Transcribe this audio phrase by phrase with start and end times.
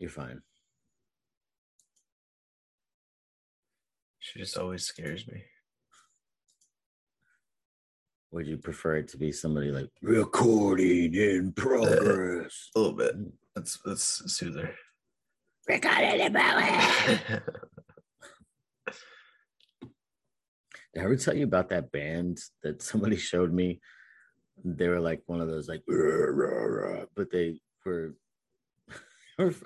[0.00, 0.40] You're fine.
[4.18, 5.42] She just always scares me.
[8.32, 12.70] Would you prefer it to be somebody like Recording in progress.
[12.74, 13.14] A little bit.
[13.54, 14.74] Let's let's soothe her.
[15.68, 17.20] Recording in progress?
[20.94, 23.80] Did I ever tell you about that band that somebody showed me?
[24.64, 28.14] They were like one of those like, "Rah, rah, rah," but they were,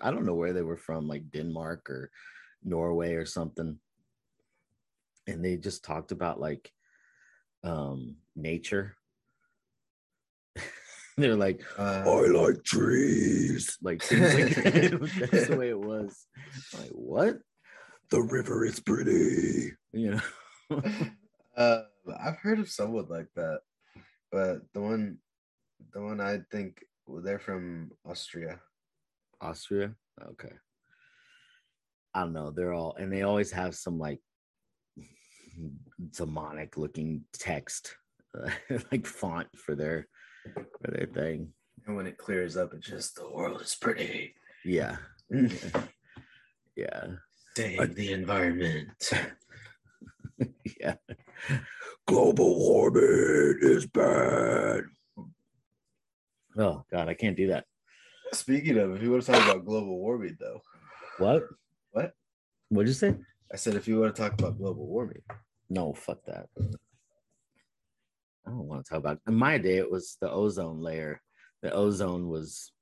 [0.02, 2.10] I don't know where they were from, like Denmark or
[2.62, 3.78] Norway or something.
[5.26, 6.70] And they just talked about like
[7.62, 8.96] um nature.
[11.16, 13.78] They're like, Uh, I like trees.
[13.82, 15.28] like things like that.
[15.30, 16.26] That's the way it was.
[16.76, 17.38] Like, what?
[18.10, 19.72] The river is pretty.
[19.92, 20.82] You know?
[21.56, 21.82] uh,
[22.20, 23.60] I've heard of someone like that,
[24.30, 25.18] but the one,
[25.92, 28.60] the one I think well, they're from Austria.
[29.44, 29.94] Austria.
[30.30, 30.52] Okay.
[32.14, 32.50] I don't know.
[32.50, 34.20] They're all, and they always have some like
[36.16, 37.96] demonic looking text,
[38.38, 38.50] uh,
[38.92, 40.08] like font for their
[40.54, 41.52] for their thing.
[41.86, 44.34] And when it clears up, it's just the world is pretty.
[44.64, 44.96] Yeah.
[46.76, 47.06] Yeah.
[47.56, 49.10] Save the environment.
[50.80, 50.96] Yeah.
[52.08, 54.82] Global warming is bad.
[56.58, 57.66] Oh God, I can't do that.
[58.34, 60.60] Speaking of, if you want to talk about global warming, though,
[61.18, 61.44] What?
[61.92, 62.12] What?
[62.68, 63.14] What'd you say?
[63.52, 65.22] I said if you want to talk about global warming,
[65.70, 66.48] No, fuck that.
[68.46, 69.20] I don't want to talk about.
[69.28, 71.20] In my day, it was the ozone layer.
[71.62, 72.72] The ozone was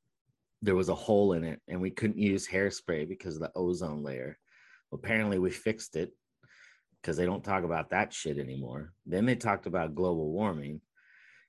[0.63, 4.03] there was a hole in it, and we couldn't use hairspray because of the ozone
[4.03, 4.39] layer.
[4.93, 6.13] Apparently, we fixed it
[7.01, 8.93] because they don't talk about that shit anymore.
[9.05, 10.81] Then they talked about global warming,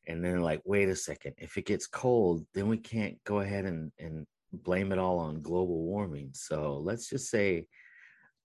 [0.07, 3.65] and then like, wait a second, if it gets cold, then we can't go ahead
[3.65, 6.29] and and blame it all on global warming.
[6.33, 7.67] So let's just say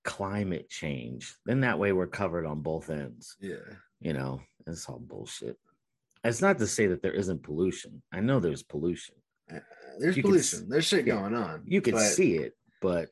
[0.05, 1.35] climate change.
[1.45, 3.37] Then that way we're covered on both ends.
[3.41, 3.57] yeah,
[4.01, 5.59] You know, it's all bullshit.
[6.25, 8.03] It's not to say that there isn't pollution.
[8.13, 9.17] I know there's pollution.
[9.53, 9.61] Uh,
[9.99, 10.69] there's You pollution.
[10.69, 11.15] There's shit yeah.
[11.15, 11.63] going on.
[11.65, 13.11] You can see it, but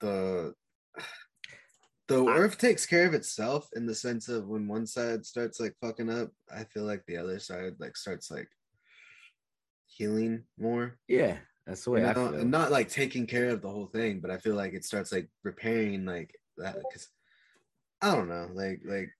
[0.00, 0.54] the
[2.08, 5.58] the I- earth takes care of itself in the sense of when one side starts
[5.60, 8.48] like fucking up, I feel like the other side like starts like
[9.86, 10.98] healing more.
[11.08, 12.30] yeah, that's the way you I know?
[12.32, 12.44] feel.
[12.44, 15.28] not like taking care of the whole thing, but I feel like it starts like
[15.42, 17.08] repairing like that because
[18.02, 19.10] I don't know, like like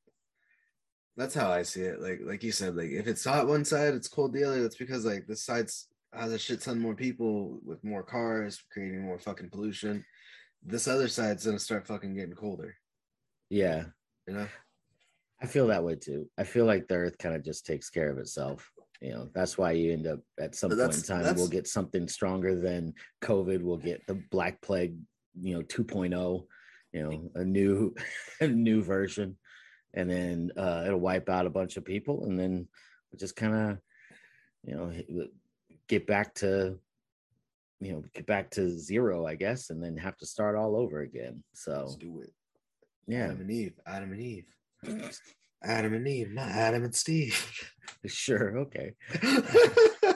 [1.16, 2.00] that's how I see it.
[2.00, 4.62] Like like you said, like if it's hot one side, it's cold the other.
[4.62, 9.02] That's because like this side's has a shit ton more people with more cars, creating
[9.02, 10.04] more fucking pollution.
[10.62, 12.75] This other side's gonna start fucking getting colder.
[13.50, 13.84] yeah,
[14.27, 14.49] You know?
[15.41, 16.28] I feel that way too.
[16.39, 18.71] I feel like the earth kind of just takes care of itself.
[19.03, 21.67] You know, that's why you end up at some point in time that's- we'll get
[21.69, 23.61] something stronger than COVID.
[23.62, 24.97] We'll get the Black Plague,
[25.39, 26.47] you know, 2.0,
[26.93, 27.94] you know, a new,
[28.41, 29.37] a new version,
[29.93, 32.67] and then uh, it'll wipe out a bunch of people, and then
[33.12, 33.78] we'll just kind of,
[34.65, 35.28] you know,
[35.88, 36.81] get back to,
[37.81, 41.00] you know, get back to zero, I guess, and then have to start all over
[41.00, 41.42] again.
[41.54, 42.31] So Let's do it.
[43.06, 43.75] yeah, Adam and Eve.
[43.87, 44.44] Adam and Eve.
[45.62, 47.64] Adam and Eve, not Adam and Steve.
[48.06, 48.92] sure, okay.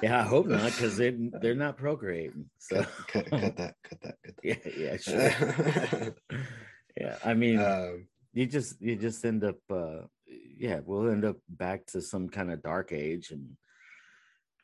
[0.03, 2.49] Yeah, I hope not, because they they're not procreating.
[2.59, 6.15] So cut, cut, cut that, cut that, cut yeah, yeah, sure.
[6.99, 10.07] yeah, I mean, um, you just you just end up, uh
[10.57, 13.57] yeah, we'll end up back to some kind of dark age, and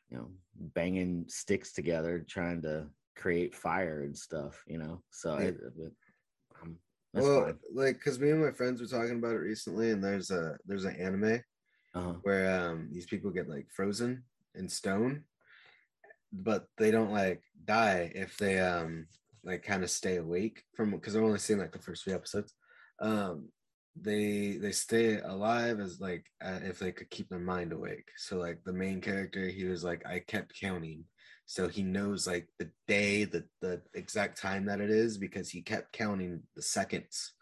[0.09, 0.29] you know,
[0.73, 4.63] banging sticks together, trying to create fire and stuff.
[4.67, 5.45] You know, so Yeah.
[5.45, 5.57] it,
[6.61, 6.77] um,
[7.13, 7.59] that's well, fine.
[7.73, 10.85] like, because me and my friends were talking about it recently, and there's a there's
[10.85, 11.41] an anime
[11.95, 12.13] Uh-huh.
[12.21, 14.23] where um these people get like frozen
[14.55, 15.23] in stone,
[16.31, 19.07] but they don't like die if they um
[19.43, 22.53] like kind of stay awake from because I've only seen like the first few episodes.
[22.99, 23.49] Um,
[24.01, 28.09] they they stay alive as like uh, if they could keep their mind awake.
[28.17, 31.05] So like the main character, he was like I kept counting,
[31.45, 35.61] so he knows like the day, the the exact time that it is because he
[35.61, 37.33] kept counting the seconds,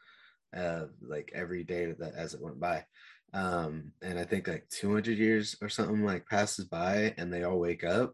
[0.56, 2.86] uh, like every day that as it went by.
[3.34, 7.60] Um and i think like 200 years or something like passes by and they all
[7.60, 8.14] wake up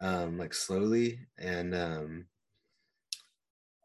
[0.00, 1.20] um like slowly.
[1.38, 2.26] And um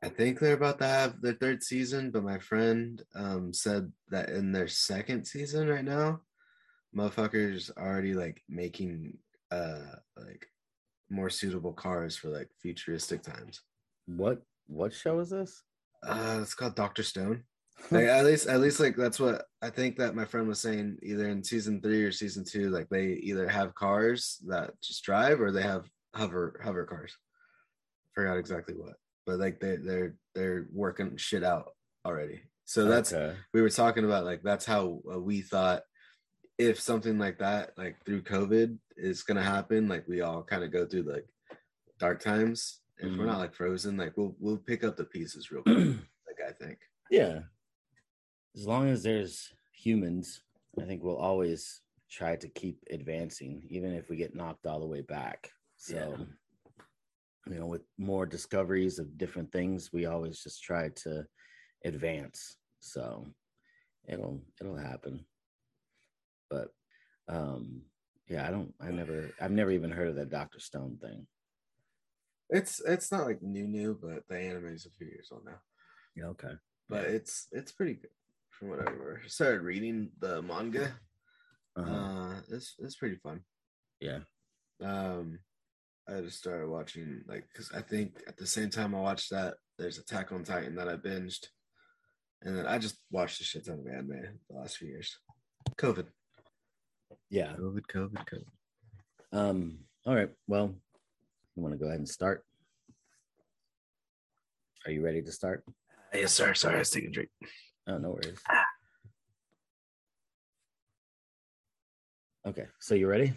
[0.04, 4.30] i think they're about to have their third season but my friend um said that
[4.30, 6.20] in their second season right now
[6.96, 9.18] motherfuckers already like making
[9.52, 10.48] uh like
[11.10, 13.62] more suitable cars for like futuristic times.
[14.06, 15.64] What what show is this?
[16.02, 17.44] uh it's called dr stone.
[17.92, 20.98] Like at least at least like that's what i think that my friend was saying
[21.02, 25.40] either in season three or season two like they either have cars that just drive
[25.40, 27.16] or they have hover hover cars.
[28.14, 28.96] Forgot exactly what
[29.30, 31.74] but like they they're they're working shit out
[32.04, 32.42] already.
[32.66, 33.38] So that's Okay.
[33.54, 35.84] we were talking about like that's how uh, we thought
[36.58, 40.72] if something like that like through covid is gonna happen like we all kind of
[40.72, 41.26] go through like
[42.00, 43.28] dark times if we're Mhm.
[43.28, 45.78] not like frozen like we'll we'll pick up the pieces real quick
[46.28, 46.80] like i think
[47.12, 47.42] yeah.
[48.56, 50.42] As long as there's humans,
[50.82, 54.86] I think we'll always try to keep advancing, even if we get knocked all the
[54.96, 55.50] way back.
[55.78, 56.28] So,
[57.48, 61.26] you know, with more discoveries of different things, we always just try to
[61.86, 62.58] advance.
[62.80, 63.28] So
[64.08, 65.26] it'll it'll happen.
[66.50, 66.70] But
[67.28, 67.84] um
[68.28, 70.60] yeah, I don't I never I've never even heard of that Dr.
[70.60, 71.28] Stone thing.
[72.52, 75.60] it's it's not like new new but the anime is a few years old now
[76.16, 76.54] Yeah, okay.
[76.90, 78.10] but it's it's pretty good
[78.50, 80.94] from what i remember started reading the manga
[81.78, 81.92] Uh-huh.
[81.92, 83.42] uh it's it's pretty fun
[84.02, 84.20] yeah.
[84.82, 85.40] Um,
[86.10, 89.56] I just started watching like because I think at the same time I watched that,
[89.78, 91.48] there's Attack on Titan that I binged,
[92.42, 95.18] and then I just watched a shit ton of anime the last few years.
[95.78, 96.08] COVID,
[97.30, 97.54] Yeah.
[97.56, 99.38] COVID, COVID, COVID.
[99.38, 100.30] Um, all right.
[100.48, 100.74] Well,
[101.56, 102.44] you want to go ahead and start?
[104.86, 105.64] Are you ready to start?
[106.14, 106.54] Yes, sir.
[106.54, 107.30] Sorry, I was taking a drink.
[107.88, 108.40] Oh, no worries.
[112.48, 113.34] Okay, so you ready?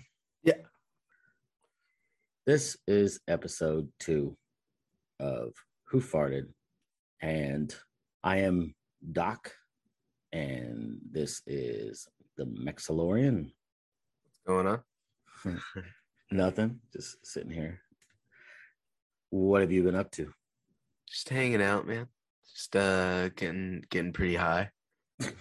[2.45, 4.37] This is episode two
[5.21, 5.53] of
[5.85, 6.49] Who Farted,
[7.21, 7.73] and
[8.25, 8.75] I am
[9.13, 9.53] Doc,
[10.33, 13.53] and this is the Mexalorian.
[14.45, 14.81] Going on?
[16.33, 17.79] Nothing, just sitting here.
[19.31, 20.33] What have you been up to?
[21.09, 22.09] Just hanging out, man.
[22.53, 24.71] Just uh, getting getting pretty high.
[25.21, 25.37] what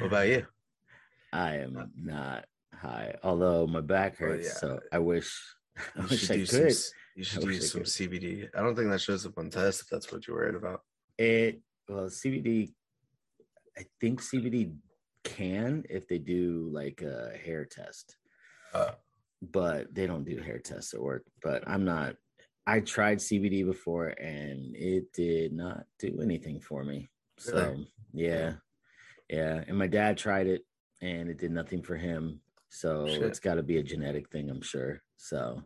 [0.00, 0.46] about you?
[1.32, 2.44] I am not
[2.80, 4.46] high, although my back hurts.
[4.46, 4.52] yeah.
[4.54, 5.38] So I wish,
[5.96, 6.92] I You wish should I do some.
[7.16, 7.88] You should do some could.
[7.90, 8.48] CBD.
[8.56, 10.82] I don't think that shows up on test if that's what you're worried about.
[11.18, 12.72] It well, CBD.
[13.76, 14.74] I think CBD
[15.24, 18.16] can if they do like a hair test,
[18.74, 18.92] Uh,
[19.42, 21.24] but they don't do hair tests at work.
[21.42, 22.16] But I'm not.
[22.66, 27.08] I tried CBD before and it did not do anything for me.
[27.38, 27.88] So Really?
[28.12, 28.52] yeah,
[29.30, 29.64] yeah.
[29.66, 30.62] And my dad tried it
[31.00, 32.40] and it did nothing for him.
[32.68, 33.22] So Shit.
[33.22, 35.00] it's got to be a genetic thing, I'm sure.
[35.16, 35.62] So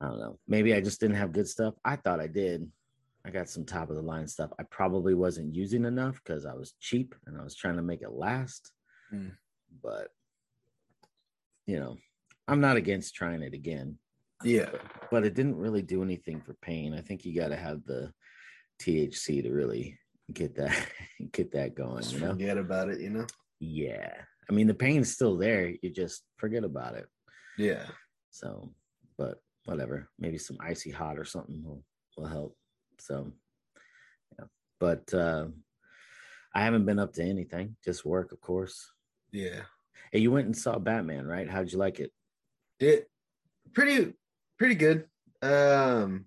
[0.00, 0.38] I don't know.
[0.48, 1.74] Maybe I just didn't have good stuff.
[1.84, 2.70] I thought I did.
[3.24, 4.50] I got some top of the line stuff.
[4.58, 8.02] I probably wasn't using enough because I was cheap and I was trying to make
[8.02, 8.70] it last.
[9.12, 9.32] Mm.
[9.82, 10.08] But
[11.66, 11.96] you know,
[12.46, 13.98] I'm not against trying it again.
[14.44, 14.70] yeah.
[15.10, 16.94] But it didn't really do anything for pain.
[16.94, 18.12] I think you got to have the
[18.80, 19.98] THC to really
[20.32, 20.76] get that
[21.32, 22.02] get that going.
[22.02, 22.30] Just You know?
[22.32, 23.26] forget about it, you know?
[23.58, 24.12] Yeah.
[24.48, 25.72] I mean, the pain's still there.
[25.82, 27.06] You just forget about it.
[27.58, 27.84] Yeah.
[28.30, 28.72] So,
[29.18, 30.08] but whatever.
[30.18, 31.82] Maybe some icy hot or something will
[32.16, 32.56] will help.
[32.98, 33.32] So,
[34.38, 34.46] yeah.
[34.78, 35.46] But uh,
[36.54, 37.76] I haven't been up to anything.
[37.84, 38.90] Just work, of course.
[39.32, 39.62] Yeah.
[40.12, 41.50] Hey, you went and saw Batman, right?
[41.50, 42.12] How'd you like it?
[42.78, 43.10] It
[43.72, 44.14] pretty
[44.58, 45.06] pretty good.
[45.42, 46.26] Um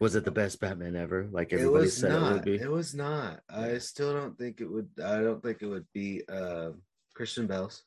[0.00, 1.28] Was it the best Batman ever?
[1.30, 2.32] Like it everybody was said it not.
[2.32, 2.54] would be.
[2.54, 3.40] It was not.
[3.50, 6.70] I still don't think it would I don't think it would be uh
[7.18, 7.82] Christian Bale's.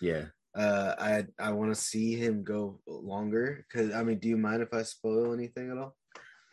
[0.00, 0.24] yeah.
[0.54, 4.60] Uh I I want to see him go longer cuz I mean, do you mind
[4.60, 5.94] if I spoil anything at all?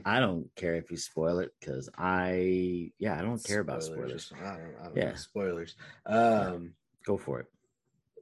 [0.05, 4.27] I don't care if you spoil it because I, yeah, I don't care about Spoilers.
[4.27, 4.33] spoilers.
[4.49, 5.09] I don't, I don't Yeah.
[5.09, 5.15] know.
[5.29, 5.75] Spoilers.
[6.05, 6.75] Um
[7.05, 7.47] Go for it.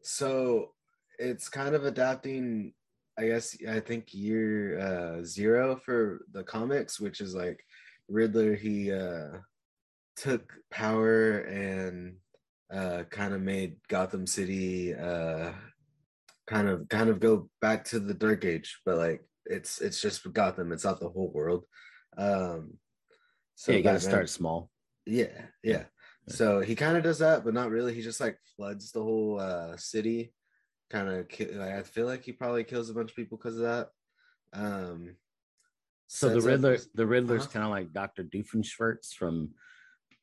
[0.01, 0.74] so
[1.20, 2.74] it's kind of adapting
[3.20, 4.51] i guess i think year
[4.88, 6.00] uh zero for
[6.36, 7.60] the comics which is like
[8.17, 9.32] riddler he uh
[10.15, 10.43] took
[10.82, 12.17] power and
[12.74, 15.51] uh kind of made gotham city uh
[16.47, 20.31] kind of kind of go back to the dark age but like it's it's just
[20.33, 21.65] gotham it's not the whole world
[22.17, 22.74] um
[23.55, 24.69] so yeah, you got to start small.
[25.07, 25.86] yeah, yeah.
[26.29, 27.93] So he kind of does that, but not really.
[27.95, 30.31] He just like floods the whole uh city.
[30.91, 33.55] Kind of, ki- like, I feel like he probably kills a bunch of people because
[33.57, 33.89] of that.
[34.53, 35.15] Um.
[36.05, 37.51] So the sets up Riddler, the Riddler's Uh-huh.
[37.51, 39.55] kind of like Doctor Doofenshmirtz from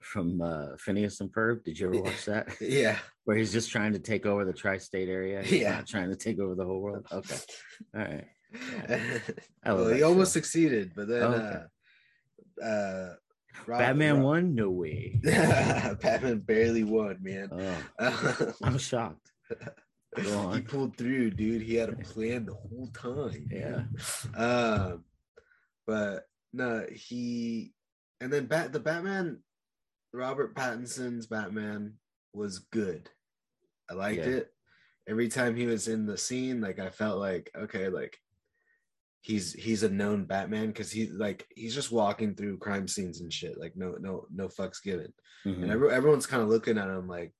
[0.04, 1.64] from uh, Phineas and Ferb.
[1.64, 2.48] Did you ever watch that?
[2.60, 2.98] Yeah.
[3.24, 5.42] Where he's just trying to take over the tri-state area.
[5.42, 5.76] He's Yeah.
[5.76, 7.06] not trying to take over the whole world.
[7.12, 7.36] Okay,
[7.94, 8.24] all right.
[9.66, 11.62] Love well, he almost succeeded, but then Oh, okay.
[12.62, 13.14] uh, uh,
[13.66, 14.54] Rob- Batman Rob- won?
[14.54, 15.18] No way.
[15.24, 17.48] Batman barely won, man.
[17.98, 19.32] Oh, I'm shocked.
[20.16, 21.62] He pulled through, dude.
[21.62, 23.48] He had a plan the whole time.
[23.50, 23.82] Yeah.
[24.36, 25.04] Um,
[25.86, 27.72] but no, he
[28.20, 29.40] and then Bat the Batman,
[30.14, 31.94] Robert Pattinson's Batman
[32.32, 33.10] was good.
[33.90, 34.36] I liked Yeah.
[34.36, 34.50] it.
[35.08, 38.16] Every time he was in the scene, like I felt like okay, like
[39.20, 43.32] he's he's a known Batman because he like he's just walking through crime scenes and
[43.32, 43.58] shit.
[43.58, 45.12] Like no no no fucks given.
[45.44, 45.62] Mhm.
[45.64, 47.34] And every, everyone's kind of looking at him like,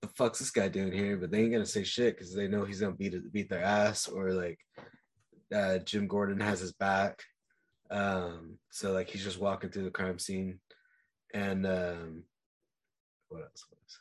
[0.00, 1.16] the fuck's this guy doing here?
[1.18, 4.08] But they ain't gonna say shit because they know he's gonna beat beat their ass
[4.08, 4.58] or like
[5.54, 7.22] uh, Jim Gordon has his back.
[7.90, 10.58] Um, so like he's just walking through the crime scene,
[11.34, 12.24] and um,
[13.28, 13.64] what else?
[13.72, 13.98] Else?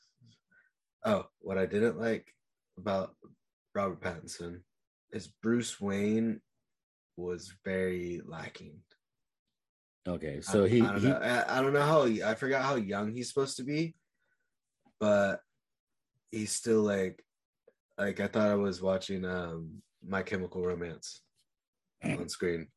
[1.06, 2.34] Oh, what I didn't like
[2.78, 3.16] about
[3.76, 4.62] Robert Pattinson
[5.12, 6.42] is Bruce Wayne
[7.16, 8.80] was very lacking.
[10.08, 11.18] Okay, so I, he, I don't, he know.
[11.18, 13.96] I, I don't know how I forgot how young he's supposed to be,
[15.00, 15.42] but
[16.32, 17.24] he's still like
[17.98, 21.22] like I thought I was watching um My Chemical Romance
[22.04, 22.68] on screen.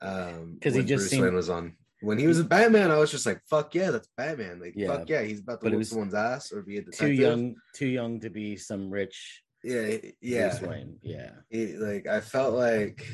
[0.00, 1.76] Um 'Cause he just Bruce seemed- Wayne was on.
[2.00, 4.88] When he was a Batman, I was just like, "Fuck yeah, that's Batman!" Like, Yeah.
[4.88, 7.54] "Fuck yeah, he's about to But it whoop someone's ass or be a too young,
[7.74, 10.48] too young to be some rich Yeah, yeah.
[10.50, 10.98] Bruce Wayne.
[11.02, 13.06] Yeah, he, like I felt like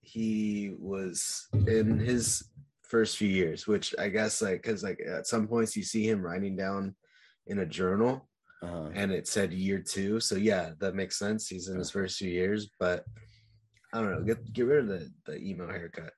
[0.00, 2.44] he was in his
[2.82, 6.22] first few years, which I guess like because like at some points you see him
[6.22, 6.94] writing down
[7.46, 8.28] in a journal
[8.62, 8.90] uh-huh.
[8.94, 10.20] and it said year two.
[10.20, 11.48] So yeah, that makes sense.
[11.48, 13.04] He's in his first few years, but
[13.94, 14.22] I don't know.
[14.22, 16.12] Get get rid of the the emo haircut.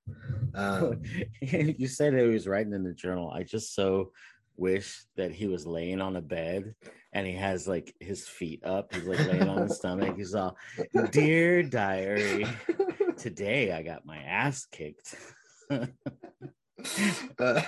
[0.54, 1.02] Um,
[1.42, 3.30] you said that he was writing in the journal.
[3.30, 4.12] I just so
[4.56, 6.74] wish that he was laying on a bed
[7.12, 8.94] and he has like his feet up.
[8.94, 10.16] He's like laying on his stomach.
[10.16, 10.56] He's all,
[11.10, 12.46] "Dear diary,
[13.18, 15.14] today I got my ass kicked."
[17.38, 17.60] Uh,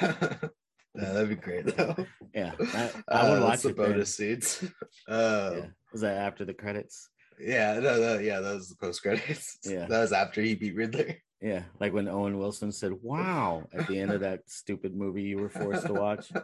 [0.95, 1.95] yeah, that'd be great though.
[2.35, 3.77] yeah, I, I would Uh, watch the it.
[3.77, 3.87] then.
[3.93, 4.65] bonus scenes.
[5.09, 5.67] Uh, Yeah.
[5.93, 7.09] Was that after the credits?
[7.41, 9.59] Yeah, no, no, yeah, that was the post credits.
[9.65, 9.87] Yeah.
[9.87, 11.17] that was after he beat Riddler.
[11.41, 15.39] Yeah, like when Owen Wilson said "Wow" at the end of that stupid movie you
[15.39, 16.31] were forced to watch.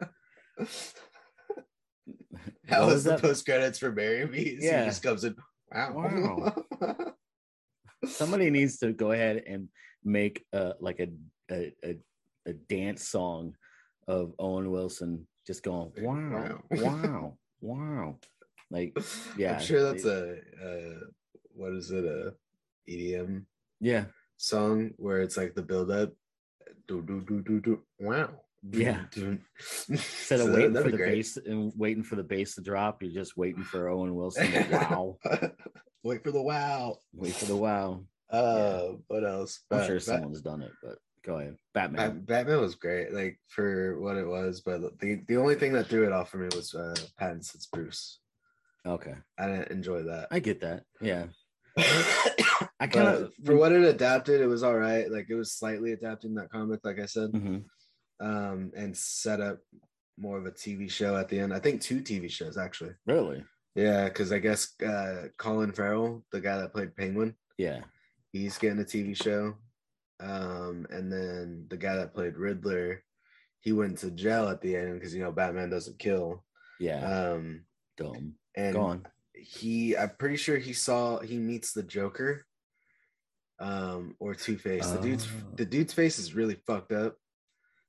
[2.68, 4.56] That What was, the post credits for Marry Me.
[4.60, 4.80] Yeah.
[4.80, 5.34] he just comes in.
[5.72, 6.54] Wow.
[8.06, 9.68] Somebody needs to go ahead and
[10.04, 11.08] make uh like a
[11.50, 11.96] a, a
[12.46, 13.54] a dance song
[14.06, 16.82] of Owen Wilson just going wow Wow.
[16.82, 18.16] wow wow
[18.74, 18.92] like
[19.38, 20.98] yeah, I'm sure that's a, uh
[21.54, 22.34] what is it a
[22.90, 23.44] EDM
[23.80, 24.04] yeah
[24.36, 26.10] song where it's like the build up.
[26.88, 27.82] Do do do do do.
[28.00, 28.30] Wow.
[28.70, 29.04] Yeah.
[29.88, 31.14] Instead of So waiting for the great.
[31.14, 34.66] bass and waiting for the bass to drop you're just waiting for Owen Wilson to
[34.72, 35.18] wow
[36.02, 36.96] Wait for the wow.
[37.14, 38.00] wait for the wow
[38.30, 39.60] Uh, what else?
[39.70, 43.38] I'm Bat- sure someone's done it but go ahead Batman Bat- Batman was great, like
[43.48, 44.60] for what it was.
[44.60, 48.20] But the the only thing that threw it off for me was uh, Pattinson's Bruce.
[48.86, 50.28] Okay I didn't enjoy that.
[50.30, 51.26] I get that yeah
[51.76, 55.10] I kind of for what it adapted, it was all right.
[55.10, 57.64] Like it was slightly adapting that comic, like I said, Mhm.
[58.20, 59.58] um, and set up
[60.16, 61.52] more of a TV show at the end.
[61.52, 62.92] I think two TV shows actually.
[63.06, 67.80] really Yeah, because I guess uh, Colin Farrell, the guy that played Penguin, yeah
[68.32, 69.56] he's getting a TV show.
[70.20, 73.02] Um, and then the guy that played Riddler,
[73.60, 76.44] he went to jail at the end because you know Batman doesn't kill.
[76.78, 77.64] yeah Um,
[77.96, 82.46] dumb and on he, I'm pretty sure he saw he meets the Joker,
[83.58, 84.86] um, or Two Face.
[84.88, 85.50] The dude's Oh.
[85.56, 87.16] the dude's face is really fucked up.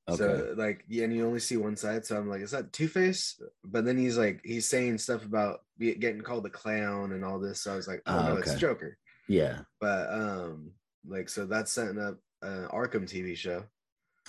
[0.09, 2.05] okay So like, yeah, and you only see one side.
[2.05, 3.39] So I'm like, is that Two Face?
[3.63, 7.61] But then he's like, he's saying stuff about getting called a clown and all this.
[7.61, 8.59] So I was like, oh Ah, no, it's okay.
[8.59, 8.97] Joker.
[9.27, 10.71] yeah But um,
[11.07, 13.63] like, so that's setting up an Arkham TV show.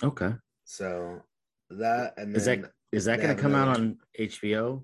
[0.03, 0.33] okay
[0.65, 1.21] So
[1.71, 4.83] that and then Is that is that going to come out on HBO?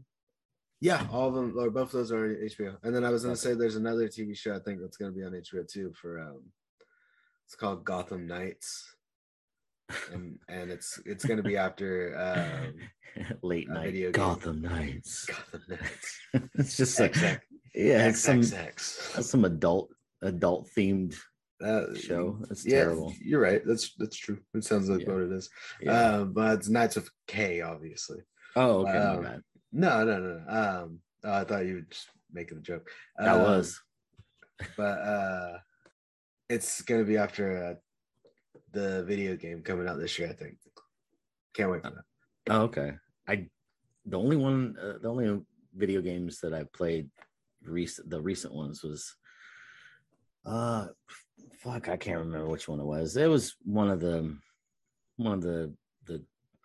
[0.84, 2.76] Yeah, all of them or both of those are HBO.
[2.84, 5.24] And then I was gonna say there's another TV show I think that's gonna be
[5.24, 6.42] on HBO too for um,
[7.48, 8.94] it's called Gotham Knights.
[10.12, 14.24] And and it's it's gonna be after um Late night video game.
[14.24, 15.26] Gotham Nights.
[15.26, 16.20] Gotham Knights.
[16.56, 17.16] it's just like
[17.74, 19.90] yeah, it's some some adult
[20.22, 21.16] adult themed
[21.62, 22.40] That- show.
[22.50, 23.14] That's yeah, terrible.
[23.22, 23.62] You're right.
[23.66, 24.40] That's that's true.
[24.54, 25.14] It sounds like Yeah.
[25.14, 25.50] what it is.
[25.82, 26.16] Yeah.
[26.18, 28.20] Um, but it's Knights with K, obviously.
[28.58, 29.44] oh, okay, um.
[29.74, 30.40] No, no, no.
[30.48, 30.52] no.
[30.52, 32.90] Um, oh, I thought you were just making a joke.
[33.18, 33.80] That Um, was
[34.78, 35.58] but uh
[36.48, 37.74] it's gonna be after uh,
[38.72, 40.56] the video game coming out this year i think
[41.54, 42.04] can't wait for that
[42.50, 42.94] oh, okay.
[43.28, 43.48] I
[44.06, 45.42] the only one, uh, the only
[45.76, 47.10] video games that I played
[47.64, 49.16] recent, the recent ones was,
[50.46, 50.88] uh,
[51.60, 53.16] fuck, I can't remember which one it was.
[53.16, 54.36] It was one of the,
[55.18, 55.74] one of the
[56.06, 56.24] the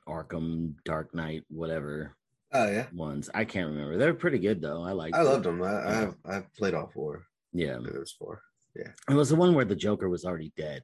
[0.09, 2.17] Arkham Dark Knight whatever
[2.53, 3.29] oh yeah ones.
[3.35, 3.97] I can't remember.
[3.97, 4.83] They're pretty good though.
[4.83, 5.15] I like.
[5.15, 8.43] i loved them i i've, I've played all four Yeah, there was four
[8.75, 10.83] Yeah, it was the one where the Joker was already dead.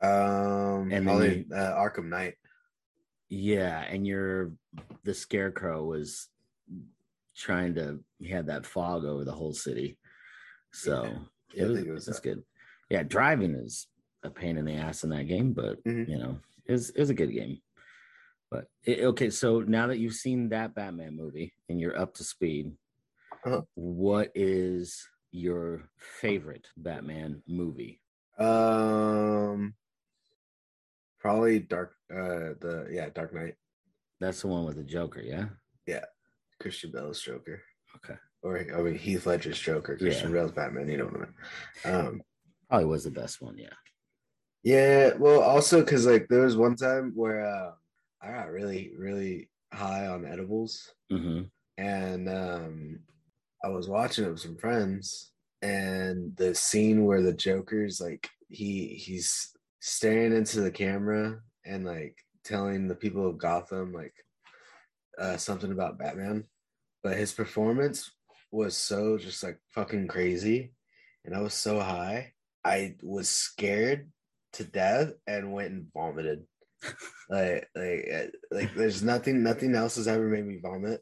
[0.00, 2.34] um And probably, you- uh, arkham knight
[3.28, 4.52] Yeah, and you're
[5.04, 6.28] the Scarecrow was
[7.36, 7.98] trying to.
[8.18, 9.96] He had that fog over the whole city,
[10.72, 11.04] so
[11.54, 11.78] Yeah, it I was.
[11.78, 12.42] it was It's good.
[12.90, 13.86] Yeah, driving is
[14.22, 16.08] a pain in the ass in that game, but Mhm.
[16.08, 17.60] you know, is is a good game.
[18.52, 22.24] But it, okay, so now that you've seen that Batman movie and you're up to
[22.24, 22.72] speed,
[23.46, 23.62] Uh-huh.
[23.74, 25.88] what is your
[26.20, 28.02] favorite Batman movie?
[28.38, 29.72] Um,
[31.18, 31.94] probably Dark.
[32.12, 33.54] Uh, the yeah, Dark Knight.
[34.20, 35.46] That's the one with the Joker, yeah.
[35.86, 36.04] yeah.
[36.60, 37.62] Christian Bale's Joker.
[37.96, 38.18] Okay.
[38.42, 40.34] Or I mean Heath Ledger's Joker, Christian Yeah.
[40.40, 40.88] Bale's Batman.
[40.90, 42.06] You know what I mean?
[42.06, 42.22] Um,
[42.68, 43.76] Probably was the best one, yeah.
[44.62, 45.14] yeah.
[45.18, 47.72] Well, also because like there was one time where uh,
[48.22, 51.42] I got really, really high on edibles, hmm
[51.78, 53.00] and um,
[53.64, 58.88] I was watching it with some friends, and the scene where the Joker's like he
[58.88, 59.50] he's
[59.80, 64.14] staring into the camera and like telling the people of Gotham like
[65.18, 66.44] uh, something about Batman,
[67.02, 68.10] but his performance
[68.50, 70.74] was so just like fucking crazy,
[71.24, 72.32] and I was so high,
[72.64, 74.10] I was scared
[74.54, 76.44] to death and went and vomited.
[77.28, 81.00] Like like uh, like there's nothing nothing else has ever made me vomit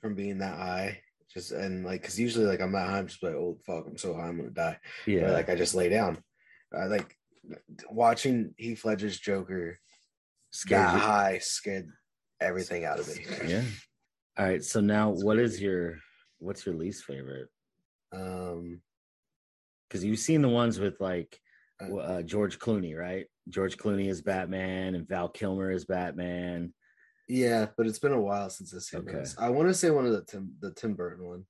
[0.00, 1.00] from being that high.
[1.32, 3.96] Just and like because usually like I'm that high, I'm just like oh fuck I'm
[3.96, 4.78] so high I'm gonna die.
[5.06, 5.26] Yeah.
[5.26, 6.18] Or, like I just lay down.
[6.72, 7.16] I like
[7.90, 9.78] watching Heath Ledger's Joker
[10.50, 11.88] Scared that high scared
[12.40, 13.26] everything out of me.
[13.46, 13.64] Yeah.
[14.38, 14.62] All right.
[14.62, 15.96] So now what is your
[16.38, 17.48] what's your least favorite?
[18.12, 18.80] Um
[19.88, 21.40] Because you've seen the ones with like
[21.80, 23.26] Uh, George Clooney, right?
[23.48, 26.72] George Clooney is Batman and Val Kilmer is Batman.
[27.28, 29.12] yeah, but it's been a while since I've seen Okay.
[29.18, 29.36] those.
[29.38, 31.44] I want to say one of the Tim the Tim Burton one.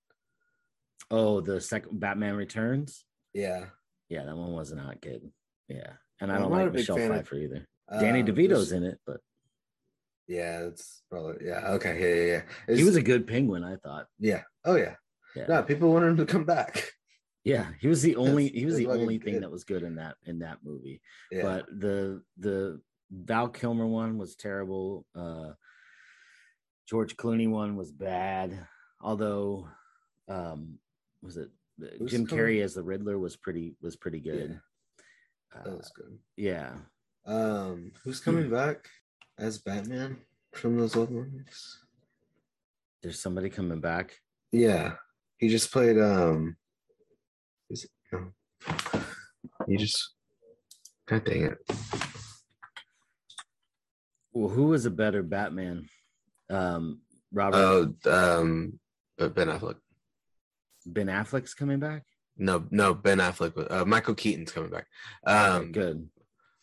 [1.11, 3.05] Oh, the second Batman Returns.
[3.35, 3.67] Yeah.
[4.09, 5.31] Yeah, that one wasn't that good.
[5.69, 7.67] Yeah, and I don't like Michelle fan of- Pfeiffer either.
[8.01, 9.21] Danny Uh, DeVito's in it, but
[10.27, 11.73] Yeah, it's probably yeah.
[11.73, 12.77] Okay, yeah, yeah, yeah.
[12.77, 13.63] he was a good Penguin.
[13.65, 14.07] I thought.
[14.19, 14.43] yeah.
[14.65, 14.95] Oh yeah.
[15.37, 16.93] Yeah, No, people wanted him to come back.
[17.45, 19.43] yeah, he was the only he was the only thing good.
[19.43, 21.01] that was good in that in that movie.
[21.31, 21.43] Yeah.
[21.43, 25.07] but the the Val Kilmer one was terrible.
[25.15, 25.53] Uh
[26.89, 28.67] George Clooney one was bad.
[29.01, 29.69] Although
[30.29, 30.79] um
[31.23, 31.51] was it
[31.99, 34.61] Who's Jim Carrey as the Riddler was pretty was pretty good.
[35.53, 36.19] that Uh, was good.
[36.37, 36.75] yeah.
[37.27, 38.87] Um, who's coming back
[39.39, 40.19] as Batman
[40.53, 41.79] from those old movies?
[43.03, 44.21] There's somebody coming back.
[44.53, 44.97] Yeah,
[45.39, 45.99] he just played.
[45.99, 46.57] Um,
[48.17, 49.79] it?
[49.79, 50.15] Just.
[51.07, 51.59] God dang it!
[54.33, 55.89] Well, who was a better Batman?
[56.51, 57.01] Um
[57.33, 57.57] Robert
[58.07, 58.79] Oh, um,
[59.19, 59.77] but Ben Affleck.
[60.87, 62.05] Ben Affleck's coming back?
[62.37, 63.71] No, no, Ben Affleck.
[63.71, 64.87] Uh, Michael Keaton's coming back.
[65.27, 66.09] Um, good.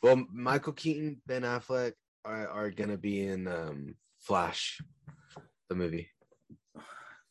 [0.02, 1.94] Well, Michael Keaton, Ben Affleck
[2.26, 4.82] are, are gonna be in um Flash,
[5.70, 6.10] the movie.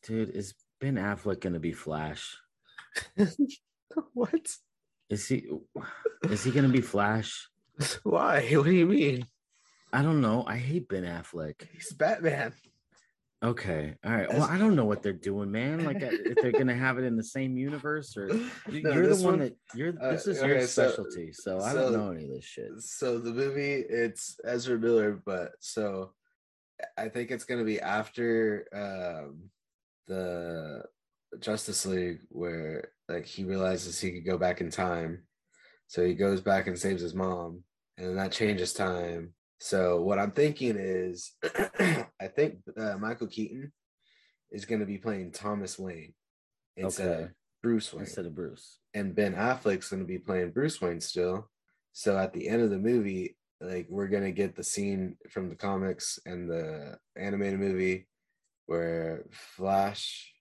[0.03, 2.37] Dude, is Ben Affleck gonna be Flash?
[4.13, 4.47] what?
[5.09, 5.49] Is he
[6.29, 7.49] is he gonna be Flash?
[8.03, 8.41] Why?
[8.55, 9.25] What do you mean?
[9.93, 10.45] I don't know.
[10.47, 11.67] I hate Ben Affleck.
[11.73, 12.53] He's Batman.
[13.43, 13.95] Okay.
[14.05, 14.31] All right.
[14.31, 15.83] Well, I don't know what they're doing, man.
[15.83, 18.27] Like, uh, if they're gonna have it in the same universe, or
[18.69, 19.93] you- No, you're the this one, that you're.
[19.99, 22.69] uh, This is your okay, so- specialty, so, I don't know any of this shit.
[22.79, 26.13] So the movie, it's Ezra Miller, but so
[26.97, 29.49] I think it's gonna be after um
[30.07, 30.83] the
[31.39, 35.23] Justice League where like he realizes he could go back in time.
[35.87, 37.63] So he goes back and saves his mom,
[37.97, 39.33] and then that changes time.
[39.59, 41.33] So what I'm thinking is
[41.79, 43.71] I think uh, Michael Keaton
[44.51, 46.13] is gonna be playing Thomas Wayne
[46.77, 47.23] instead Okay.
[47.23, 47.29] of
[47.61, 48.79] Bruce Wayne Instead of Bruce.
[48.93, 51.47] and Ben Affleck's going to be playing Bruce Wayne still.
[51.91, 55.49] So at the end of the movie, like we're going to get the scene from
[55.49, 58.07] the comics and the animated movie
[58.65, 60.33] where Flash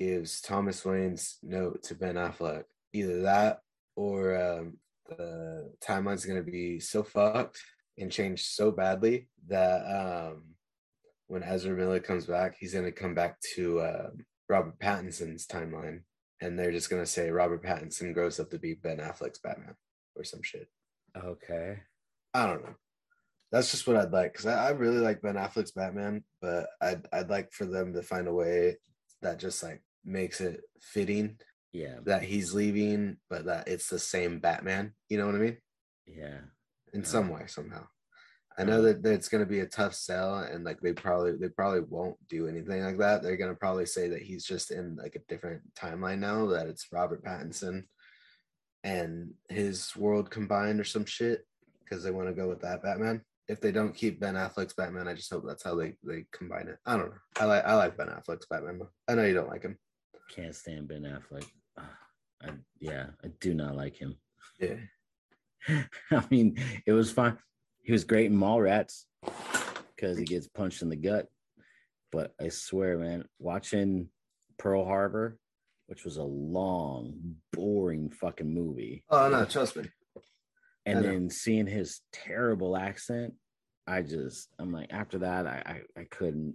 [0.00, 2.64] gives Thomas Wayne's note to Ben Affleck.
[2.92, 3.60] Either that
[3.96, 7.60] or um, the timeline's going to be so fucked
[7.98, 10.42] and changed so badly that um,
[11.26, 14.10] when Ezra Miller comes back, he's going to come back to uh,
[14.48, 16.00] Robert Pattinson's timeline
[16.40, 19.74] and they're just gonna say Robert Pattinson grows up to be Ben Affleck's Batman
[20.16, 20.68] or some shit.
[21.16, 21.78] Okay.
[22.32, 22.74] I don't know.
[23.52, 27.06] That's just what I'd like because I, I really like Ben Affleck's Batman, but I'd
[27.12, 28.76] I'd like for them to find a way
[29.22, 31.38] that just like makes it fitting
[31.72, 32.00] Yeah.
[32.04, 34.94] that he's leaving, but that it's the same Batman.
[35.08, 35.58] You know what I mean?
[36.06, 36.40] Yeah.
[36.92, 37.06] In Yeah.
[37.06, 37.86] some way, somehow.
[38.58, 38.82] I know uh-huh.
[38.82, 42.16] that, that it's gonna be a tough sell, and like they probably they probably won't
[42.28, 43.22] do anything like that.
[43.22, 46.46] They're gonna probably say that he's just in like a different timeline now.
[46.46, 47.84] That it's Robert Pattinson
[48.84, 51.46] and his world combined or some shit
[51.84, 53.22] because they want to go with that Batman.
[53.48, 56.68] If they don't keep Ben Affleck's Batman, I just hope that's how they they combine
[56.68, 56.78] it.
[56.84, 57.18] I don't know.
[57.38, 58.82] I like I like Ben Affleck's Batman.
[59.08, 59.78] I know you don't like him.
[60.34, 61.44] Can't stand Ben Affleck.
[61.78, 61.90] Ah,
[62.42, 64.16] I, yeah, I do not like him.
[64.60, 64.76] Yeah.
[66.10, 67.36] I mean, it was fine.
[67.82, 69.04] He was great in Mallrats
[69.96, 71.26] because he gets punched in the gut.
[72.12, 74.08] But I swear, man, watching
[74.58, 75.38] Pearl Harbor,
[75.86, 79.84] which was a long, boring fucking movie, Oh no, trust me.
[80.86, 83.34] and then seeing his terrible accent,
[83.86, 86.54] I just, I'm like, after that, I, I, I couldn't.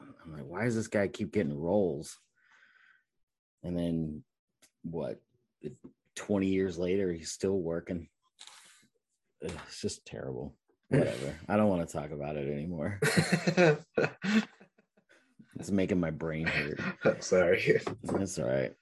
[0.00, 2.18] I'm like, why does this guy keep getting roles?
[3.64, 4.22] And then,
[4.82, 5.20] what?
[6.16, 8.08] 20 years later, he's still working.
[9.40, 10.54] It's just terrible.
[10.88, 11.34] Whatever.
[11.48, 13.00] I don't want to talk about it anymore.
[15.60, 16.80] It's making my brain hurt.
[17.04, 17.80] I'm sorry.
[18.02, 18.72] That's all right.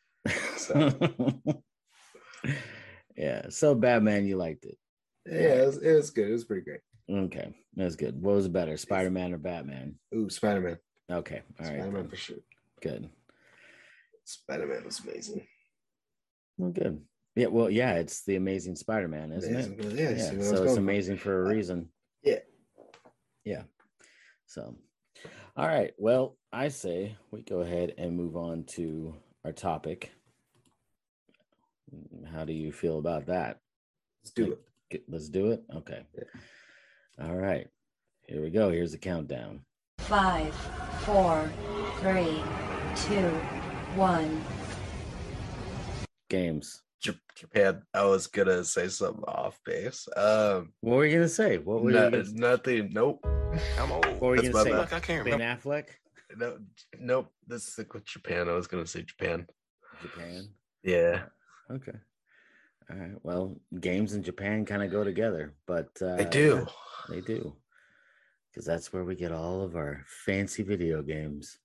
[0.57, 0.91] So-
[3.17, 3.51] yeah.
[3.51, 4.79] So Batman, you liked it.
[5.27, 6.29] Yeah, it was, it was good.
[6.29, 6.81] It was pretty great.
[7.11, 7.55] Okay.
[7.77, 8.21] That's good.
[8.23, 9.97] What was better, Spider Man or Batman?
[10.15, 10.79] Ooh, Spider Man.
[11.11, 11.43] Okay.
[11.61, 11.75] All right.
[11.77, 12.09] Spider Man then.
[12.09, 12.39] for sure.
[12.81, 13.11] Good.
[14.33, 15.47] Spider Man was amazing.
[16.59, 17.03] Well, good.
[17.37, 17.47] Yeah.
[17.49, 19.95] Well, yeah, it's the amazing Spider Man, isn't it?
[19.95, 20.17] Yeah, Yeah.
[20.19, 20.81] see what I was So it's going for.
[20.81, 21.89] amazing for a reason.
[22.23, 22.39] Yeah.
[23.45, 23.63] Yeah.
[24.47, 24.77] So,
[25.57, 25.93] all right.
[25.99, 29.15] Well, I say we go ahead and move on to
[29.45, 30.13] our topic.
[32.31, 33.59] How do you feel about that?
[34.23, 34.61] Let's do it.
[34.91, 35.63] Get- Let's do it.
[35.75, 36.07] Okay.
[36.15, 37.27] Yeah.
[37.27, 37.69] All right.
[38.27, 38.71] Here we go.
[38.71, 39.65] Here's the countdown.
[39.99, 40.55] Five,
[41.05, 41.51] four,
[42.01, 42.43] three,
[42.97, 43.31] two,
[43.97, 44.45] one.
[46.29, 46.83] Games.
[47.35, 47.83] Japan.
[47.93, 50.07] I was gonna say something off base.
[50.17, 51.59] Um, What were you gonna say?
[51.59, 52.11] What were no- you?
[52.11, 52.91] Gonna, nothing.
[52.93, 53.25] Nope.
[53.79, 54.05] I'm old.
[54.07, 54.77] what were you that's gonna say?
[54.77, 55.61] Look, I can't Ben remember.
[55.63, 55.87] Affleck,
[56.37, 56.59] No,
[57.01, 57.33] nope.
[57.47, 58.49] This is stick with Japan.
[58.49, 59.47] I was gonna say Japan.
[60.03, 60.49] Japan.
[60.85, 61.23] Yeah,
[61.71, 61.93] Okay.
[62.91, 63.15] All right.
[63.23, 66.67] Well, games in Japan kind of go together, but uh, they do.
[67.09, 67.57] They do.
[68.51, 71.59] Because that's where we get all of our fancy video games.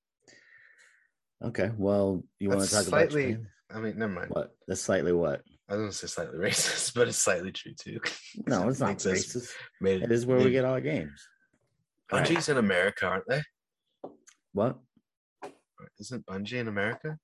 [1.44, 1.72] Okay.
[1.78, 3.48] Well, you want to talk slightly- about Japan?
[3.70, 4.30] I mean, never mind.
[4.30, 4.56] What?
[4.68, 5.42] That's slightly what?
[5.70, 8.00] I was gonna say slightly racist, but it's slightly true too.
[8.48, 9.52] No, it's not racist.
[9.82, 11.22] Made, It is where we get all our games.
[12.12, 12.28] All right.
[12.28, 13.42] Bungie's in America, aren't they?
[14.54, 14.78] What?
[16.00, 17.18] Isn't Bungie in America?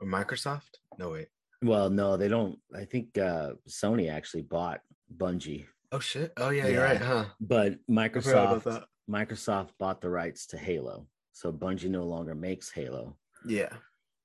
[0.00, 0.68] Or Microsoft?
[0.98, 1.28] No wait.
[1.62, 2.58] Well, no, they don't.
[2.74, 4.80] I think uh, Sony actually bought
[5.16, 6.32] Bungie, Oh shit.
[6.36, 7.26] Oh yeah, you're right, huh?
[7.40, 8.84] but I forgot about Microsoft.
[9.10, 13.14] Microsoft bought the rights to Halo, so Bungie no longer makes Halo.
[13.44, 13.68] Yeah.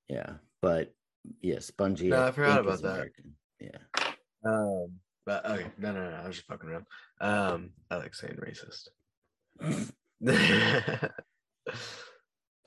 [0.08, 0.94] Yeah, but
[1.42, 2.08] yes, Bungie.
[2.08, 2.94] No, I forgot about that.
[2.94, 3.34] American.
[3.60, 3.76] Yeah.
[4.46, 4.92] Um
[5.26, 6.86] but okay, no no no, I was just fucking around.
[7.20, 8.88] Um I like saying racist.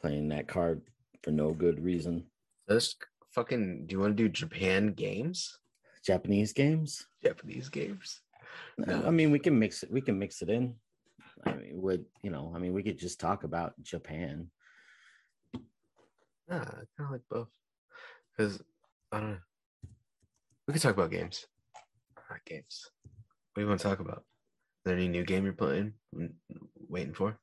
[0.01, 0.84] Playing that card
[1.23, 2.25] for no good reason.
[2.69, 2.97] Just
[3.31, 5.58] fucking do you want to do Japan games?
[6.05, 7.08] Japanese games.
[7.23, 8.21] Japanese games?
[8.77, 9.05] No.
[9.08, 9.91] I mean we can mix it.
[9.91, 10.75] We can mix it in.
[11.45, 12.51] I mean, would you know?
[12.55, 14.49] I mean, we could just talk about Japan.
[16.47, 17.49] Nah, I kinda like both.
[18.36, 18.62] Because
[19.12, 19.38] I don't know.
[20.67, 21.45] We could talk about games.
[22.29, 22.89] Not games.
[23.03, 23.12] What
[23.55, 24.17] do you want to talk about?
[24.19, 25.93] Is there any new game you're playing?
[26.89, 27.39] Waiting for?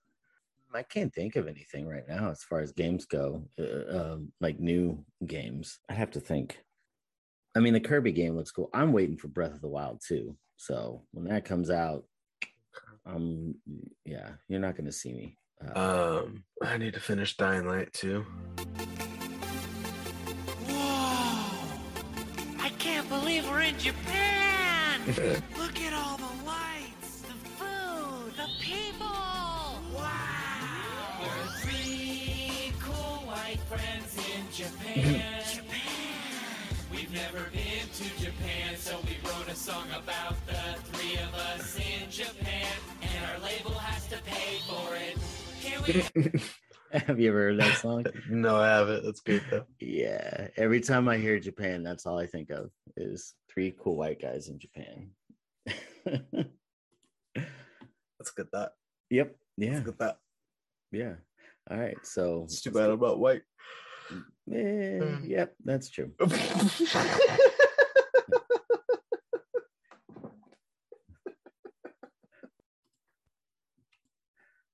[0.74, 4.58] I can't think of anything right now as far as games go, uh, um, like
[4.58, 5.78] new games.
[5.88, 6.64] I have to think.
[7.54, 8.70] I mean, the Kirby game looks cool.
[8.72, 10.36] I'm waiting for Breath of the Wild too.
[10.56, 12.04] So when that comes out,
[13.06, 13.54] um,
[14.04, 15.38] yeah, you're not going to see me.
[15.74, 18.24] Uh, Um, I need to finish Dying Light too.
[20.68, 21.48] Whoa!
[22.60, 25.00] I can't believe we're in Japan!
[25.58, 29.06] Look at all the lights, the food, the people!
[29.06, 31.20] Wow!
[31.20, 35.42] We're three cool white friends in Japan.
[35.52, 35.78] Japan!
[36.90, 39.02] We've never been to Japan, so we wrote a
[39.62, 42.66] song about the three of us in Japan,
[43.01, 45.16] and our label has to pay for it.
[45.61, 46.40] Here we
[46.98, 48.05] have you ever heard that song?
[48.31, 49.05] no, I haven't.
[49.05, 49.64] That's good though.
[49.79, 50.48] yeah.
[50.57, 54.48] Every time I hear Japan, that's all I think of is three cool white guys
[54.48, 55.11] in Japan.
[58.18, 58.72] Let's get that.
[59.11, 59.37] yep.
[59.59, 59.81] Let's Yeah.
[59.81, 60.16] get that.
[60.90, 61.14] Yeah.
[61.70, 61.96] All right.
[62.03, 63.42] So, It's too bad I'm not white.
[64.53, 65.29] eh, Mm.
[65.29, 66.11] yep, that's true.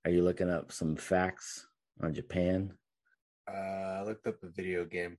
[0.05, 1.67] Are you looking up some facts
[2.03, 2.75] on Japan?
[3.49, 5.17] uh, I looked up a video game.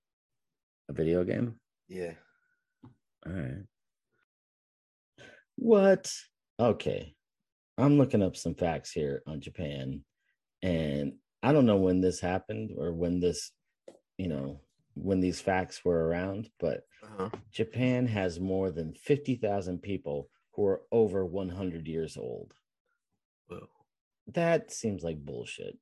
[0.89, 1.59] A video game?
[1.87, 2.13] Yeah.
[3.25, 3.63] All right.
[5.55, 6.11] What?
[6.59, 7.15] Okay.
[7.77, 10.03] I'm looking up some facts here on Japan.
[10.61, 13.51] And I don't know when this happened or when this,
[14.17, 14.61] you know,
[14.95, 17.29] when these facts were around, but Uh-huh.
[17.51, 22.53] Japan has more than 50,000 people who are over 100 years old.
[23.47, 23.67] Whoa.
[24.33, 25.77] That seems like bullshit.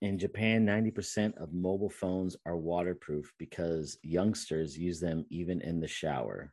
[0.00, 5.86] In Japan, 90% of mobile phones are waterproof because youngsters use them even in the
[5.88, 6.52] shower.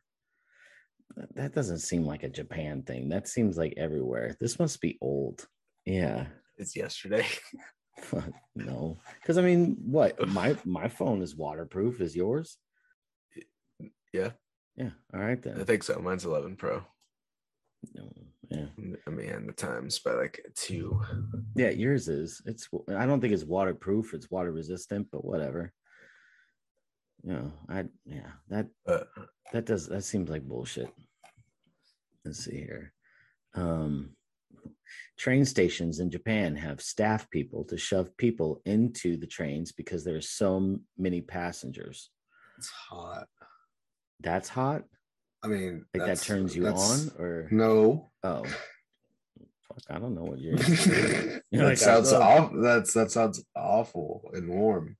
[1.34, 3.08] That- doesn't seem like a Japan thing.
[3.08, 4.36] That seems like everywhere.
[4.40, 5.48] This must be old.
[5.84, 6.26] Yeah.
[6.58, 7.26] It's yesterday.
[8.54, 8.98] no.
[9.20, 10.28] Because I mean, what?
[10.28, 12.00] My my phone is waterproof.
[12.00, 12.56] Is yours?
[14.12, 14.30] Yeah.
[14.76, 14.90] Yeah.
[15.12, 15.60] All right then.
[15.60, 15.98] I think so.
[15.98, 16.84] Mine's 11 Pro.
[17.94, 18.12] No,
[18.50, 18.66] Yeah.
[19.06, 21.00] I mean, the times by like two.
[21.54, 22.42] Yeah, yours is.
[22.46, 25.72] It's I don't think it's waterproof, it's water resistant, but whatever.
[27.22, 29.08] You know, I yeah, that But
[29.52, 30.90] that does that seems like bullshit.
[32.24, 32.92] Let's see here.
[33.54, 34.16] Um
[35.16, 40.16] train stations in Japan have staff people to shove people into the trains because there
[40.16, 42.10] are so many passengers.
[42.58, 43.28] it's hot.
[44.18, 44.82] That's hot?
[45.42, 48.09] I mean, Like that turns you on or No.
[48.24, 48.44] Oh.
[49.68, 52.60] Fuck, I don't know what you're that like, sounds awful.
[52.60, 54.96] That's that sounds awful and warm.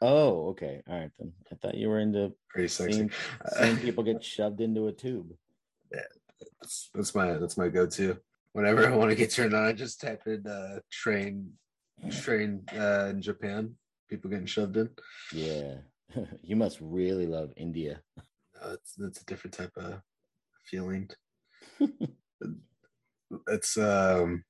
[0.00, 0.82] Oh, okay.
[0.88, 1.32] All right then.
[1.52, 2.92] I thought you were into Pretty sexy.
[2.92, 3.10] seeing,
[3.56, 5.32] seeing people get shoved into a tube.
[6.60, 8.18] that's, that's my that's my go-to.
[8.52, 11.52] Whenever I want to get turned on, I just type in uh, train
[12.10, 13.76] train uh, in Japan.
[14.10, 14.90] People getting shoved in.
[15.32, 15.76] Yeah.
[16.42, 18.00] you must really love India.
[18.60, 20.00] Uh, it's that's a different type of
[20.64, 21.08] feeling.
[23.48, 24.44] It's um,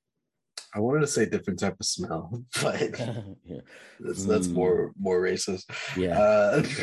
[0.75, 2.99] I wanted to say different type of smell, but
[3.45, 3.61] yeah.
[3.99, 4.53] that's that's Mm.
[4.53, 5.63] more more racist.
[5.97, 6.19] Yeah.
[6.19, 6.63] Uh,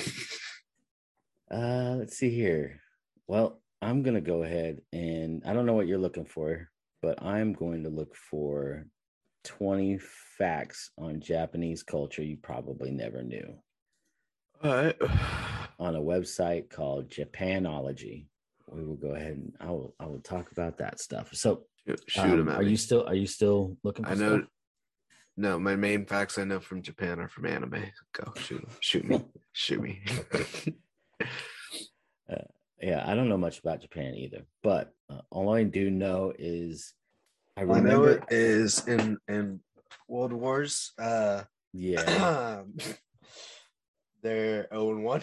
[1.50, 2.80] Uh, let's see here.
[3.26, 6.68] Well, I'm gonna go ahead and I don't know what you're looking for,
[7.02, 8.86] but I'm going to look for
[9.44, 9.98] 20
[10.38, 13.52] facts on Japanese culture you probably never knew
[14.62, 14.96] all right.
[15.80, 18.26] on a website called Japanology.
[18.72, 21.30] We will go ahead and I will I will talk about that stuff.
[21.34, 22.70] So Shoot, shoot um, 'em at are me.
[22.70, 24.38] you still are you still looking for I know.
[24.38, 24.48] stuff?
[25.36, 27.84] No, my main facts I know from Japan are from anime.
[28.12, 30.02] Go shoot, shoot me, shoot me.
[32.82, 36.94] Yeah, I don't know much about Japan either, but uh, all I do know is
[37.54, 39.60] I I know it is in in
[40.08, 40.92] World Wars.
[40.98, 41.42] Uh,
[41.74, 42.62] yeah.
[44.22, 45.20] they're zero and one.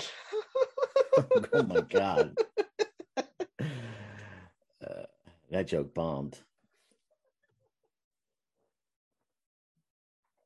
[1.53, 2.37] oh my god.
[4.87, 5.03] Uh,
[5.51, 6.37] that joke bombed.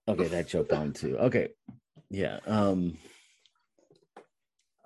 [0.08, 1.18] Okay, that joke bombed too.
[1.18, 1.50] Okay.
[2.10, 2.40] Yeah.
[2.46, 2.98] Um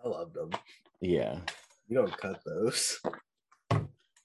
[0.04, 0.52] I love them.
[1.02, 1.40] yeah.
[1.88, 3.00] You don't cut those.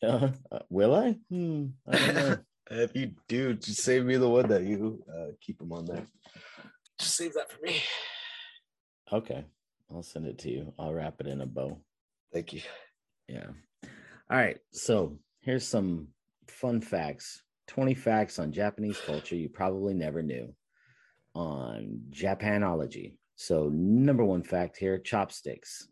[0.02, 1.12] Uh, uh, will I?
[1.30, 2.38] Hmm, I don't know.
[2.70, 6.06] if you do, just save me the one that you uh, keep them on there.
[6.98, 7.82] Just save that for me.
[9.12, 9.44] okay.
[9.92, 10.72] I'll send it to you.
[10.78, 11.80] I'll wrap it in a bow.
[12.32, 12.60] Thank you.
[13.26, 13.48] Yeah.
[14.30, 14.58] All right.
[14.70, 16.08] So here's some
[16.46, 20.54] fun facts 20 facts on Japanese culture you probably never knew
[21.34, 23.14] on Japanology.
[23.34, 25.88] So, number one fact here chopsticks.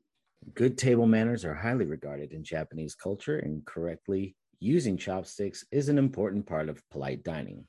[0.54, 5.98] Good table manners are highly regarded in Japanese culture, and correctly using chopsticks is an
[5.98, 7.64] important part of polite dining.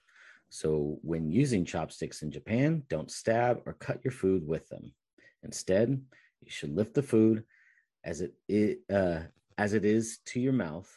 [0.50, 4.94] So, when using chopsticks in Japan, don't stab or cut your food with them.
[5.44, 6.02] Instead,
[6.42, 7.44] you should lift the food
[8.04, 9.22] as it, it uh,
[9.60, 10.90] as it is to your mouth.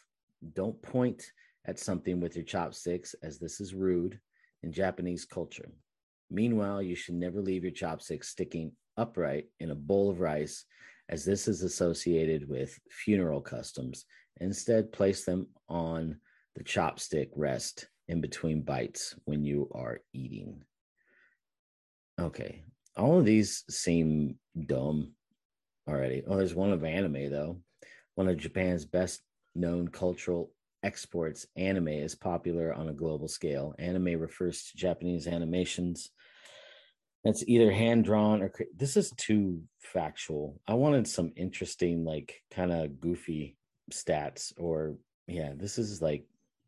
[0.53, 1.33] Don't point
[1.65, 4.17] at something with your chopsticks, as this is rude
[4.63, 5.69] in Japanese culture.
[6.31, 10.63] Meanwhile, you should never leave your chopsticks sticking upright in a bowl of rice,
[11.09, 14.05] as this is associated with funeral customs.
[14.39, 16.15] Instead, place them on
[16.55, 20.63] the chopstick rest in between bites when you are eating.
[22.17, 22.63] Okay,
[22.95, 24.35] all of these seem
[24.67, 25.11] dumb
[25.85, 26.23] already.
[26.25, 27.57] Oh, there's one of anime though.
[28.15, 29.21] One of Japan's best
[29.55, 30.51] known cultural
[30.83, 33.73] exports, anime is popular on a global scale.
[33.79, 36.11] Anime refers to Japanese animations
[37.23, 40.59] that's either hand drawn or cre- this is too factual.
[40.67, 43.57] I wanted some interesting, like kind of goofy
[43.91, 44.97] stats, or
[45.27, 46.25] yeah, this is like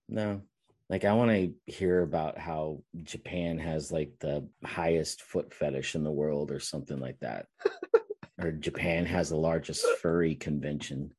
[0.07, 0.41] no.
[0.89, 6.03] Like I want to hear about how Japan has like the highest foot fetish in
[6.03, 7.47] the world or something like that.
[8.39, 11.11] or Japan has the largest furry convention.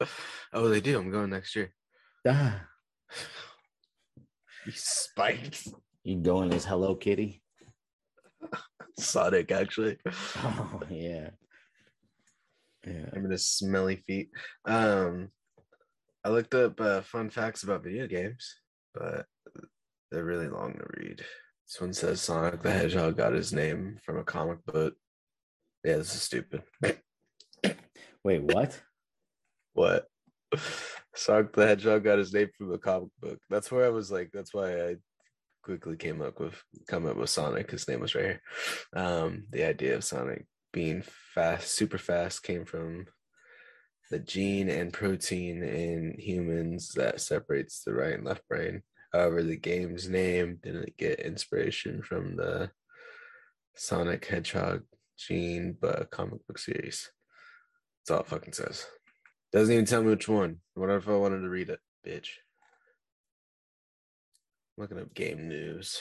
[0.52, 0.98] Oh, they do.
[0.98, 1.72] I'm going next year.
[2.26, 2.62] Ah,
[4.66, 5.68] You spiked.
[6.02, 7.42] you going as Hello Kitty?
[8.98, 9.98] Sonic, actually.
[10.38, 11.30] Oh yeah.
[12.86, 13.06] Yeah.
[13.14, 14.30] I'm in his smelly feet.
[14.64, 15.28] Um,
[16.24, 18.56] I looked up uh, fun facts about video games,
[18.94, 19.26] but
[20.10, 21.24] they're really long to read.
[21.66, 24.94] This one says Sonic the Hedgehog got his name from a comic book.
[25.84, 26.62] Yeah, this is stupid.
[28.24, 28.82] Wait, what?
[29.72, 30.06] What?
[31.14, 33.38] Sonic the Hedgehog got his name from a comic book.
[33.48, 34.96] That's where I was like, that's why I
[35.62, 36.54] quickly came up with
[36.88, 37.70] come up with Sonic.
[37.70, 38.42] His name was right here.
[38.94, 41.02] Um, the idea of Sonic being
[41.34, 43.06] fast, super fast, came from
[44.10, 48.82] the gene and protein in humans that separates the right and left brain.
[49.12, 52.70] However, the game's name didn't get inspiration from the
[53.74, 54.82] Sonic Hedgehog
[55.18, 57.10] gene, but a comic book series.
[58.00, 58.86] That's all it fucking says.
[59.52, 60.58] Doesn't even tell me which one.
[60.74, 62.28] What if I wanted to read it, bitch?
[64.76, 66.00] looking up game news.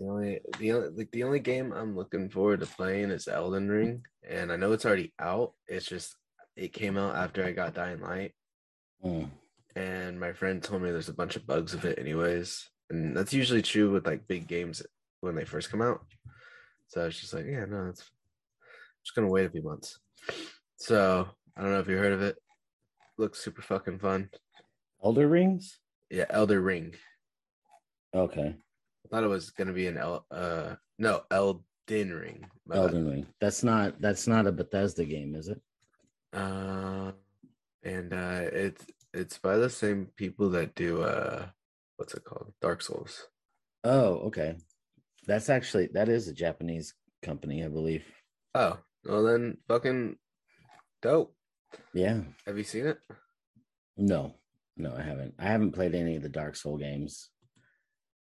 [0.00, 3.68] The only the only like the only game I'm looking forward to playing is Elden
[3.68, 5.52] Ring, and I know it's already out.
[5.66, 6.16] It's just
[6.56, 8.32] it came out after I got Dying Light,
[9.04, 9.28] Mm.
[9.76, 13.34] and my friend told me there's a bunch of bugs of it anyways, and that's
[13.34, 14.82] usually true with like big games
[15.20, 16.06] when they first come out.
[16.86, 18.08] So I was just like, yeah, no, it's
[19.04, 19.98] just gonna wait a few months.
[20.76, 22.36] So I don't know if you heard of it.
[23.16, 24.30] Looks super fucking fun.
[25.04, 25.80] Elder Rings.
[26.08, 26.94] Yeah, Elder Ring.
[28.14, 31.64] Okay, I thought it was gonna be an El uh no Elden
[32.14, 32.46] Ring.
[32.72, 33.26] Elden Ring.
[33.40, 35.60] That's not that's not a Bethesda game, is it?
[36.32, 37.12] Uh,
[37.82, 41.46] and uh, it's it's by the same people that do uh,
[41.96, 42.52] what's it called?
[42.62, 43.26] Dark Souls.
[43.82, 44.56] Oh, okay.
[45.26, 48.04] That's actually that is a Japanese company, I believe.
[48.54, 50.16] Oh, well then, fucking
[51.02, 51.34] dope.
[51.92, 52.20] Yeah.
[52.46, 52.98] Have you seen it?
[53.96, 54.34] No,
[54.76, 55.34] no, I haven't.
[55.38, 57.30] I haven't played any of the Dark Soul games.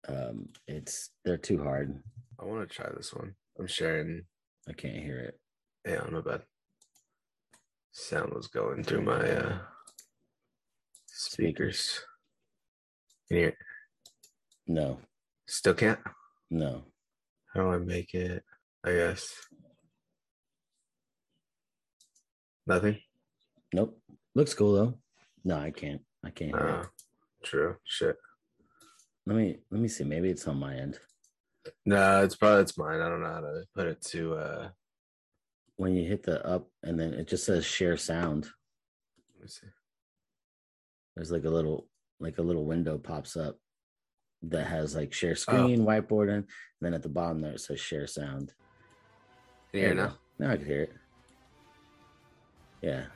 [0.07, 2.03] Um, it's they're too hard.
[2.39, 3.35] I want to try this one.
[3.59, 4.23] I'm sharing.
[4.69, 5.41] I can't hear it.
[5.87, 6.43] Yeah, my bed.
[7.93, 9.59] Sound was going through my uh
[11.07, 12.01] speakers.
[13.29, 13.57] Can you hear it?
[14.67, 14.99] No,
[15.47, 16.01] Still can't.
[16.51, 16.85] no.
[17.55, 18.43] How do I make it?
[18.85, 19.33] I guess.
[22.67, 22.99] Nothing.
[23.75, 23.99] Nope.
[24.37, 24.95] Looks cool though.
[25.45, 26.01] No, I can't.
[26.25, 26.89] I can't hear Uh, it.
[27.43, 27.77] true.
[27.85, 28.17] Shit.
[29.27, 30.05] Let me let me see.
[30.05, 31.01] Maybe it's on my end.
[31.85, 33.01] No, it's probably it's mine.
[33.01, 34.69] I don't know how to put it to uh
[35.77, 38.45] When you hit the up and then it just says share sound.
[39.35, 39.67] let me see.
[41.17, 41.89] There's like a little
[42.21, 43.59] like a little window pops up
[44.43, 45.17] that has like Oh.
[45.17, 46.47] share screen, whiteboard, and
[46.81, 48.53] then at the bottom there it says share sound.
[49.73, 50.19] Can you hear There now?
[50.39, 50.93] Now I can hear it.
[52.83, 53.07] Yeah.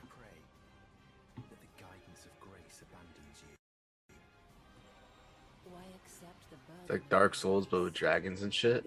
[6.89, 8.83] It's like Dark Souls but with dragons and shit.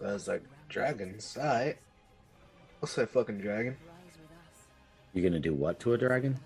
[0.00, 1.76] So I was like, dragons, alright.
[2.82, 3.76] I'll say fucking dragon.
[5.12, 6.38] You're gonna do what to a dragon?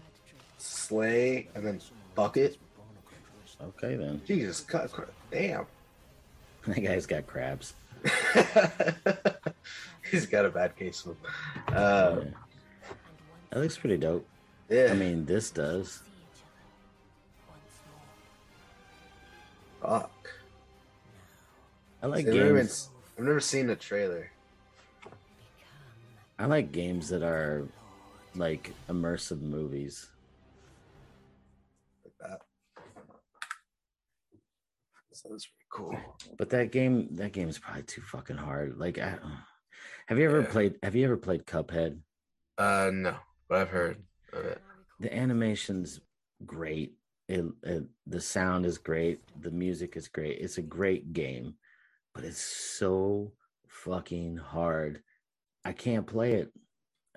[0.58, 1.80] Slay and then
[2.16, 2.58] fuck it.
[3.62, 4.20] Okay then.
[4.26, 4.90] Jesus cut
[5.30, 5.66] damn.
[6.66, 7.74] That guy's got crabs.
[10.10, 11.32] He's got a bad case of them.
[11.68, 12.30] Uh, Yeah.
[13.50, 14.26] That looks pretty dope.
[14.68, 14.88] yeah.
[14.90, 16.02] I mean, this does.
[19.80, 20.10] fuck.
[22.06, 22.90] I like See, I've, never been- games.
[23.18, 24.30] I've never seen a trailer.
[26.38, 27.66] I like games that are
[28.36, 30.06] like immersive movies.
[32.04, 32.40] like that.
[35.12, 35.98] Sounds pretty cool.
[36.38, 38.78] But that game, that game is probably too fucking hard.
[38.78, 39.18] Like, I,
[40.06, 40.46] have you ever Yeah.
[40.52, 40.74] played?
[40.84, 41.98] Have you ever played Cuphead?
[42.56, 43.16] Uh, no,
[43.48, 44.62] but I've heard of it.
[45.00, 45.98] The animation's
[46.44, 46.94] great.
[47.28, 49.22] It, it the sound is great.
[49.40, 50.38] The music is great.
[50.38, 51.54] It's a great game,
[52.16, 53.30] but it's so
[53.68, 55.02] fucking hard.
[55.66, 56.50] I can't play it.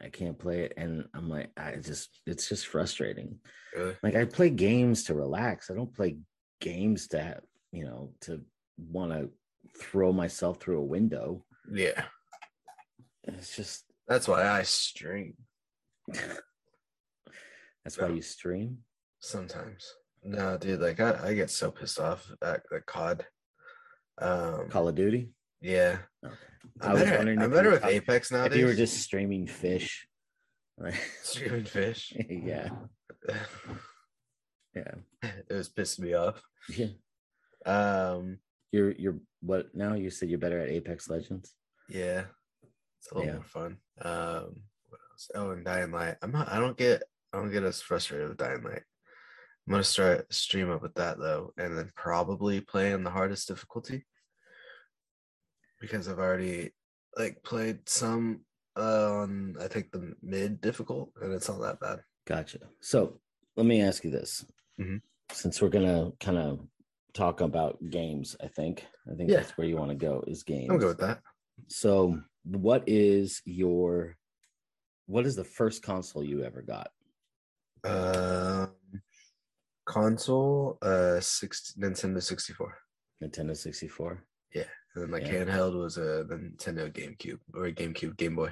[0.02, 3.40] I can't play it, and I'm like, I just, it's just frustrating.
[3.76, 3.96] Really?
[4.04, 5.70] Like I play games to relax.
[5.70, 6.18] I don't play
[6.62, 8.42] games to, have, you know, to
[8.78, 9.30] want to
[9.78, 11.44] throw myself through a window.
[11.72, 12.04] Yeah,
[13.26, 15.36] It's just that's why I stream
[17.84, 18.80] that's why you stream.
[19.20, 19.94] sometimes.
[20.24, 23.26] No, dude, like I, I get so pissed off at the COD.
[24.22, 25.32] Um, Call of Duty.
[25.62, 26.36] yeah, Okay.
[26.82, 28.54] I'm better, wondering I'm better with talking- Apex nowadays.
[28.56, 30.08] If you were just streaming fish,
[31.24, 32.70] streaming fish, yeah,
[34.76, 36.42] yeah, it was pissing me off.
[36.70, 36.88] yeah.
[37.66, 38.40] Um,
[38.72, 39.94] You're you're what now?
[39.96, 41.54] You said you're better at Apex Legends.
[41.90, 42.26] yeah,
[43.00, 43.36] it's a little Yeah.
[43.36, 43.78] more fun.
[44.02, 45.32] Um, what else?
[45.36, 46.16] Oh, and Dying Light.
[46.22, 46.50] I'm not.
[46.50, 47.04] I don't get.
[47.34, 48.84] I don't get as frustrated with Dying Light.
[49.70, 53.48] I'm gonna start stream up with that though, and then probably play on the hardest
[53.48, 54.04] difficulty
[55.80, 56.72] because I've already
[57.16, 58.42] like played some
[58.76, 62.00] uh, on I think the mid difficult, and it's not that bad.
[62.26, 62.62] Gotcha.
[62.82, 63.20] So
[63.58, 64.44] let me ask you this:
[64.80, 65.04] Mhm.
[65.34, 66.68] since we're gonna kind of
[67.14, 69.42] talk about games, I think I think Yeah.
[69.42, 70.72] that's where you want to go is games.
[70.72, 71.22] I'm good with that.
[71.68, 74.18] So, what is your
[75.06, 76.90] what is the first console you ever got?
[77.84, 78.74] Um,
[79.90, 82.78] console, uh, six Nintendo 64.
[83.24, 84.24] Nintendo 64.
[84.54, 84.64] Yeah,
[84.94, 85.34] And then my Yeah.
[85.46, 88.52] handheld was a Nintendo GameCube or a GameCube Game Boy.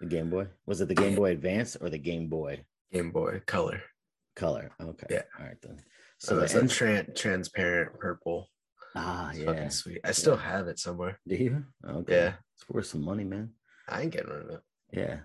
[0.00, 0.46] The Game Boy.
[0.66, 3.82] Was it the Game Boy Advance or the Game Boy Game Boy Color.
[4.36, 4.70] Color?
[4.80, 5.06] Okay.
[5.10, 5.22] Yeah.
[5.38, 5.76] All right then.
[6.18, 8.48] So it's the a N- tran- transparent purple.
[8.94, 9.46] ah It's yeah.
[9.46, 10.00] fucking sweet.
[10.04, 11.18] I still have it somewhere.
[11.26, 11.64] Do you?
[11.84, 12.14] Okay.
[12.16, 12.34] Yeah.
[12.54, 13.54] It's worth some money, man.
[13.88, 14.62] I ain't getting rid of it.
[14.92, 15.16] Yeah.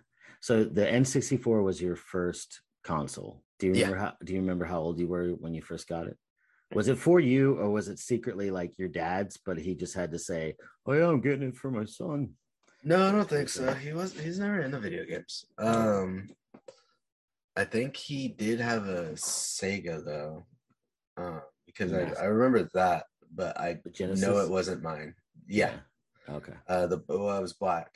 [0.41, 3.43] So the N64 was your first console.
[3.61, 3.85] Do you Yeah.
[3.85, 6.17] remember how do you remember how old you were when you first got it?
[6.73, 10.11] Was it for you or was it secretly like your dad's, but he just had
[10.13, 10.55] to say,
[10.87, 12.33] Oh yeah, I'm getting it for my son?
[12.83, 13.71] No, I don't think so.
[13.75, 15.45] He was he's never into video games.
[15.59, 16.29] Um
[17.55, 20.47] I think he did have a Sega though.
[21.15, 25.13] Uh, because I, I remember that, but I know it wasn't mine.
[25.47, 25.75] Yeah.
[26.27, 26.55] Okay.
[26.67, 27.91] Uh the well, it was black.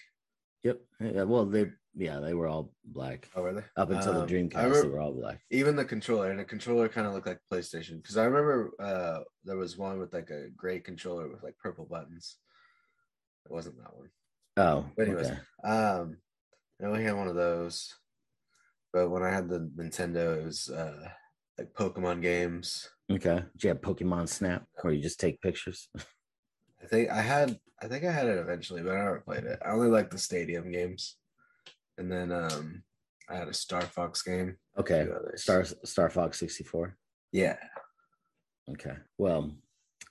[0.65, 0.81] Yep.
[0.99, 3.29] Yeah, well they yeah, they were all black.
[3.35, 3.63] Oh, were they?
[3.77, 5.39] Up until Um, the Dreamcast, they were all black.
[5.51, 9.19] even the controller and the controller kind of looked like PlayStation because I remember uh
[9.43, 12.37] there was one with like a gray controller with like purple buttons.
[13.45, 14.09] It wasn't that one.
[14.57, 15.39] Oh, But anyways, okay.
[15.63, 16.17] Um,
[16.81, 17.93] I only had one of those,
[18.91, 21.07] but when I had the Nintendo, it was uh
[21.59, 22.89] like Pokemon games.
[23.11, 23.43] Okay.
[23.53, 25.89] Did you have Pokemon Snap where you just take pictures?
[26.81, 29.59] I think I had, I think I had it eventually, but I never played it.
[29.63, 31.17] I only like the stadium games,
[31.99, 32.81] and then um,
[33.29, 34.57] I had a Star Fox game.
[34.75, 35.07] Okay.
[35.35, 36.97] Star Star Fox 64.
[37.31, 37.57] Yeah.
[38.71, 38.95] Okay.
[39.19, 39.51] Well,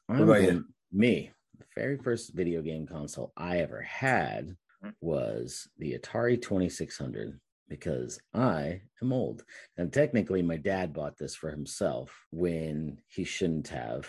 [0.07, 0.65] What about you?
[0.93, 4.57] me, the very first video game console I ever had
[5.01, 9.43] was the Atari 2600 because I am old.
[9.79, 14.09] And technically, my dad bought this for himself when he shouldn't have.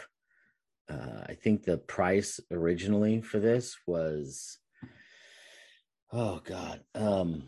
[0.89, 4.59] Uh, I think the price originally for this was,
[6.11, 7.43] oh God, um,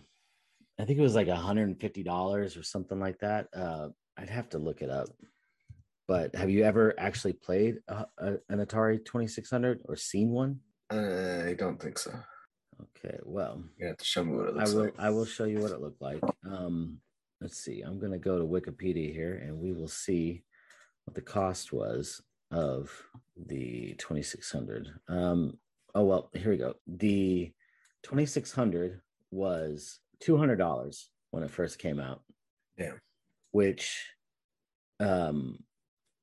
[0.79, 3.47] I think it was like $150 or something like that.
[3.55, 5.09] Uh, I'd have to look it up
[6.07, 10.59] but have you ever actually played a, a, an Atari 2600 or seen one?
[10.89, 12.13] I don't think so.
[12.81, 14.99] Okay, well, You have to show me what it looks I will like.
[14.99, 16.21] I will show you what it looked like.
[16.49, 16.99] Um,
[17.41, 17.81] let's see.
[17.81, 20.43] I'm going to go to Wikipedia here and we will see
[21.03, 22.21] what the cost was
[22.51, 22.89] of
[23.35, 24.89] the 2600.
[25.07, 25.57] Um,
[25.95, 26.75] oh well, here we go.
[26.87, 27.51] The
[28.03, 32.21] 2600 was $200 when it first came out.
[32.77, 32.99] Damn.
[33.51, 34.05] Which
[34.99, 35.59] um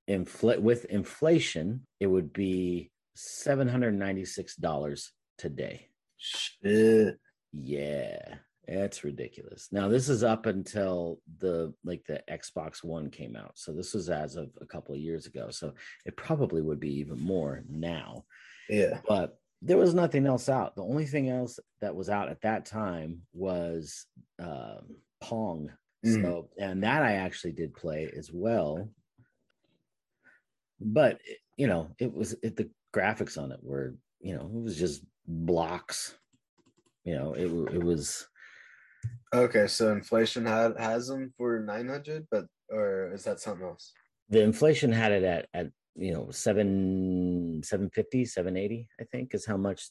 [0.08, 5.08] infl- with inflation, it would be $796
[5.38, 5.88] today.
[6.16, 7.18] Shit.
[7.52, 8.36] Yeah,
[8.66, 9.68] it's ridiculous.
[9.72, 13.52] Now this is up until the like the Xbox One came out.
[13.54, 15.50] So this was as of a couple of years ago.
[15.50, 18.24] So it probably would be even more now.
[18.68, 19.00] Yeah.
[19.06, 20.76] But there was nothing else out.
[20.76, 24.06] The only thing else that was out at that time was
[24.38, 25.70] um, Pong.
[26.04, 26.22] Mm.
[26.22, 28.90] So and that I actually did play as well.
[30.80, 31.18] But
[31.56, 35.02] you know, it was it, the graphics on it were you know it was just
[35.26, 36.14] blocks.
[37.04, 38.26] You know, it it was
[39.34, 43.92] Okay, so inflation had has them for nine hundred, but or is that something else?
[44.30, 49.56] the inflation had it at at you know seven 750 780 i think is how
[49.56, 49.90] much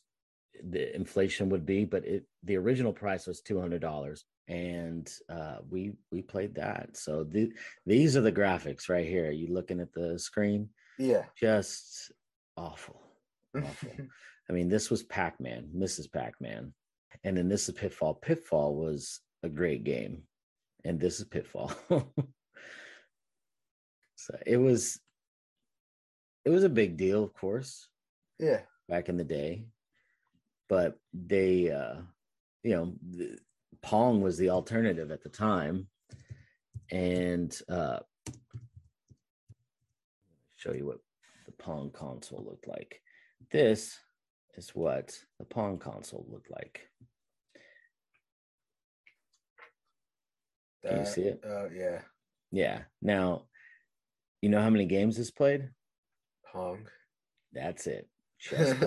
[0.69, 6.21] the inflation would be but it the original price was $200 and uh we we
[6.21, 7.51] played that so the,
[7.85, 11.25] these are the graphics right here Are you looking at the screen Yeah.
[11.39, 12.11] just
[12.57, 12.99] awful
[13.55, 13.91] Awful.
[14.49, 16.73] i mean this was pac-man mrs pac-man
[17.23, 18.15] and then this is pitfall.
[18.15, 20.23] Pitfall was a great game.
[20.85, 21.73] And this is pitfall.
[24.23, 25.01] So it was
[26.45, 27.89] it was a big deal of course
[28.39, 28.61] yeah.
[28.87, 29.65] back in the day.
[30.69, 31.95] But they uh
[32.63, 33.37] you know the,
[33.81, 35.87] pong was the alternative at the time.
[36.89, 37.99] And uh
[40.55, 40.99] show you what
[41.45, 43.01] the pong console looked like.
[43.51, 43.99] This
[44.55, 46.87] is what the pong console looked like
[50.85, 51.39] Can you see it?
[51.45, 52.01] Oh yeah.
[52.51, 53.45] yeah now
[54.41, 55.69] you know how many games this played
[56.51, 56.85] Pong.
[57.53, 58.07] that's it
[58.39, 58.75] Just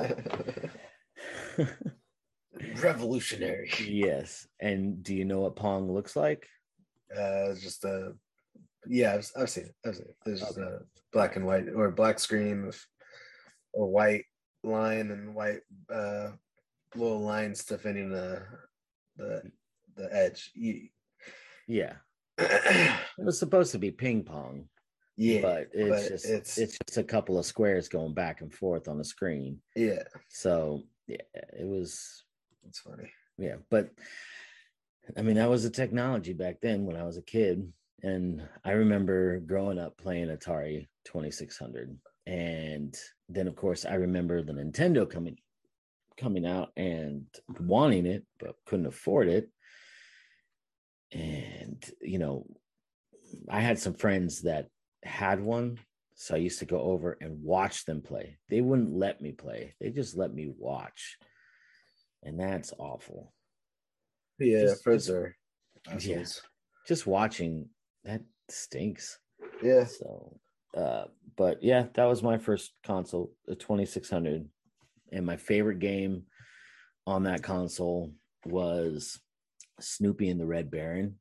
[2.83, 3.71] Revolutionary.
[3.87, 6.47] yes and do you know what pong looks like
[7.15, 8.13] Uh, just a
[8.89, 9.15] yeah.
[9.15, 9.75] I've, I've seen it.
[9.85, 10.17] I've seen it.
[10.25, 10.63] There's just Okay.
[10.69, 10.79] a
[11.13, 12.81] black and white or black screen with
[13.75, 14.25] a white
[14.63, 15.61] line and white
[15.93, 16.31] uh
[16.95, 18.43] little lines defending the
[19.17, 19.43] the
[19.97, 20.53] the edge.
[21.67, 21.95] Yeah.
[23.19, 24.69] It was supposed to be ping pong
[25.17, 28.53] yeah, but it's but just it's- it's just a couple of squares going back and
[28.53, 29.59] forth on the screen.
[29.75, 30.03] Yeah.
[30.29, 32.25] so yeah it was
[32.69, 33.11] It's funny.
[33.39, 33.91] yeah but
[35.17, 37.73] i mean that was the technology back then when i was a kid.
[38.03, 41.97] And i remember growing up playing atari 2600
[42.27, 42.95] and
[43.31, 45.39] then of course i remember the nintendo coming
[46.21, 47.25] coming out and
[47.61, 49.49] wanting it but couldn't afford it
[52.07, 52.47] you know,
[53.51, 54.69] I had some friends that
[55.03, 55.79] had one,
[56.15, 58.39] so I used to go over and watch them play.
[58.49, 61.19] They wouldn't let me play; they just let me watch,
[62.23, 63.33] and that's awful.
[64.39, 65.37] Yeah, Just- just- are
[66.01, 66.25] Yeah.
[66.87, 67.69] Just watching
[68.05, 69.19] that stinks.
[69.63, 69.85] Yeah.
[69.85, 70.39] So,
[70.75, 74.49] uh, but yeah, that was my first console, the 2600.
[75.13, 76.27] And my favorite game
[77.07, 78.13] on that console
[78.45, 79.21] was
[79.81, 81.19] Snoopy and the Red Baron.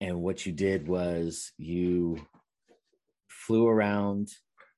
[0.00, 2.26] And what you did was you
[3.28, 4.30] flew around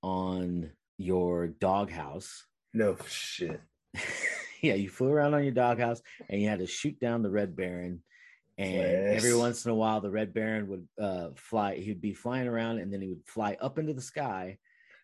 [0.03, 2.47] on your doghouse.
[2.75, 3.61] No shit.
[4.62, 7.55] yeah, you flew around on your doghouse and you had to shoot down the Red
[7.55, 8.03] Baron.
[8.59, 11.77] And every once in a while, the Red Baron would uh, fly.
[11.77, 14.59] He'd be flying around, and then he would fly up into the sky,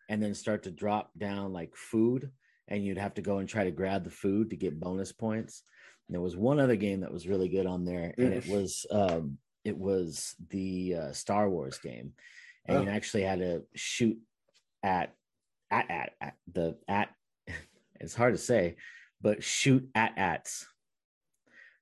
[0.08, 2.30] and then start to drop down like food.
[2.68, 5.62] And you'd have to go and try to grab the food to get bonus points.
[6.06, 8.84] And there was one other game that was really good on there, and it was
[8.90, 9.38] um,
[9.68, 12.12] it was the uh, Star Wars game,
[12.66, 12.92] and you Oh.
[12.92, 14.18] actually had to shoot
[14.82, 15.14] at
[15.70, 17.10] at at, at the at.
[18.00, 18.76] It's hard to say,
[19.20, 20.64] but shoot at ats.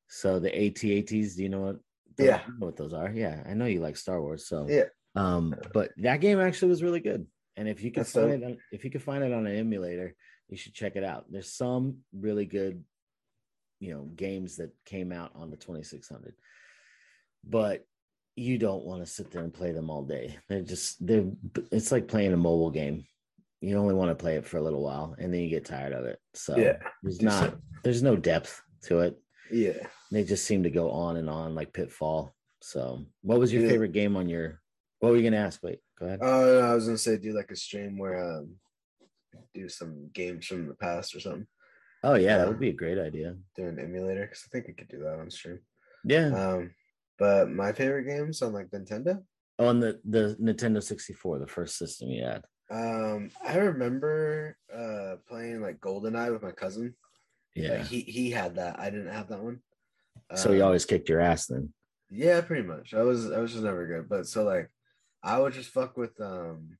[0.09, 1.77] So the AT-ATs, do you know what?
[2.17, 2.41] those- Yeah.
[2.47, 3.11] you know what those are.
[3.13, 4.85] Yeah, I know you like Star Wars, so Yeah.
[5.15, 7.27] Um, but that game actually was really good,
[7.57, 8.43] and if you can That's find dope.
[8.43, 10.15] it, on, if you could find it on an emulator,
[10.49, 11.27] you should check it out.
[11.31, 12.83] There's some really good,
[13.81, 16.35] you know, games that came out on the 2600,
[17.47, 17.87] but
[18.35, 20.37] you don't want to sit there and play them all day.
[20.49, 21.25] They're just they're
[21.73, 23.05] it's like playing a mobile game.
[23.61, 25.93] You only want to play it for a little while, and then you get tired
[25.93, 26.19] of it.
[26.35, 27.59] So Yeah, there's not so.
[27.83, 29.17] there's no depth to it.
[29.51, 29.87] Yeah.
[30.13, 32.35] They just seem to go on and on like Pitfall.
[32.61, 33.71] So, what was your Yeah.
[33.71, 34.61] favorite game on your?
[35.01, 35.63] What were you gonna ask?
[35.63, 36.21] Wait, go ahead.
[36.23, 38.57] Oh, no, I was gonna say do like a stream where um
[39.55, 41.47] do some games from the past or something.
[42.05, 43.37] oh yeah, that would uh, be a great idea.
[43.57, 45.61] Do an emulator because I think we could do that on stream.
[46.05, 46.71] Yeah, Um,
[47.19, 49.23] but my favorite games on like Nintendo.
[49.59, 52.43] on the the Nintendo 64, the first system you had.
[52.71, 56.95] Um, I remember uh playing like GoldenEye with my cousin.
[57.55, 57.73] Yeah.
[57.79, 58.79] Like, he he had that.
[58.79, 59.61] I didn't have that one.
[60.35, 61.73] so you Um, always kicked your ass then.
[62.11, 62.93] Yeah, pretty much.
[62.95, 64.09] I was I was just never good.
[64.09, 64.71] But so like
[65.23, 66.77] I would just fuck with um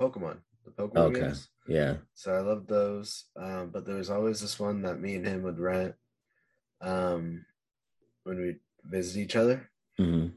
[0.00, 0.38] Pokemon.
[0.64, 1.20] The Pokemon Okay.
[1.20, 1.48] games.
[1.66, 1.96] Yeah.
[2.14, 3.26] So I loved those.
[3.36, 5.94] Um, but there was always this one that me and him would rent
[6.80, 7.44] um
[8.24, 9.70] when we visit each other.
[9.98, 10.28] hmm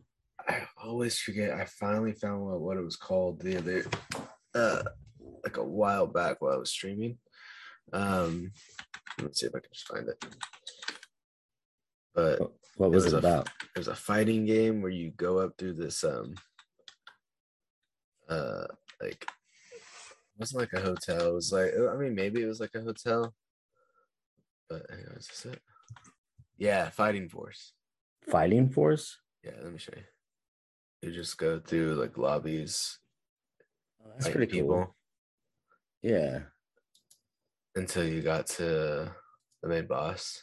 [0.48, 1.52] I always forget.
[1.60, 3.86] I finally found what, what it was called the other
[4.54, 4.84] uh
[5.44, 7.18] like a while back while I was streaming.
[7.94, 8.52] Um
[9.22, 10.24] let's see if I can just find it.
[12.14, 12.40] But
[12.78, 13.50] What was was it a- about?
[13.76, 16.36] it was a fighting game where you go up through this um
[18.30, 18.66] uh
[19.02, 21.30] like it wasn't like a hotel.
[21.30, 23.34] It was like I mean maybe it was like a hotel.
[24.70, 25.62] But hang on, is this it?
[26.58, 27.74] Yeah, fighting force.
[28.30, 29.18] Fighting Force.
[29.44, 30.04] Yeah, let me show you.
[31.02, 33.00] You just go through like lobbies,
[34.04, 34.96] Oh, that's pretty cool.
[36.02, 36.40] Yeah.
[37.76, 39.12] until you got to
[39.62, 40.42] the main boss.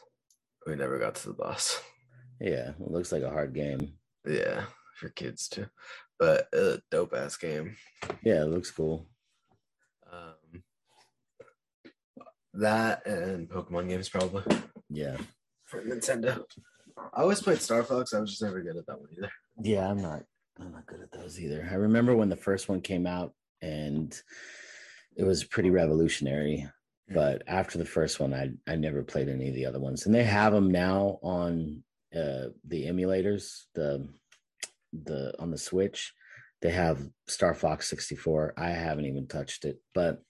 [0.66, 1.80] We never got to the boss.
[2.40, 2.70] Yeah.
[2.70, 3.94] It looks like a hard game.
[4.26, 4.64] yeah,
[4.96, 5.66] for kids too.
[6.18, 7.76] But a dope ass game.
[8.22, 9.08] Yeah, it looks cool.
[10.12, 10.62] Um,
[12.54, 14.42] that and Pokemon games probably
[14.90, 15.16] Yeah.
[15.64, 16.44] for Nintendo.
[16.96, 18.14] I always played Star Fox.
[18.14, 19.30] I was just never good at that one either.
[19.62, 20.24] Yeah, I'm not
[20.58, 21.68] I'm not good at those either.
[21.70, 24.18] I remember when the first one came out and
[25.16, 26.68] it was pretty revolutionary.
[27.08, 27.14] Hmm.
[27.14, 30.06] But after the first one, I I never played any of the other ones.
[30.06, 31.82] And they have them now on
[32.14, 34.08] uh the emulators, the
[34.92, 36.12] the on the Switch.
[36.60, 38.54] They have Star Fox 64.
[38.56, 40.22] I haven't even touched it, but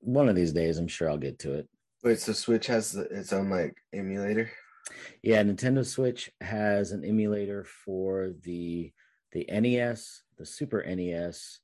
[0.00, 1.68] one of these days I'm sure I'll get to it.
[2.02, 4.50] Wait, so Switch has its own like emulator?
[5.22, 8.92] Yeah, Nintendo Switch has an emulator for the
[9.32, 11.58] the NES, the Super NES,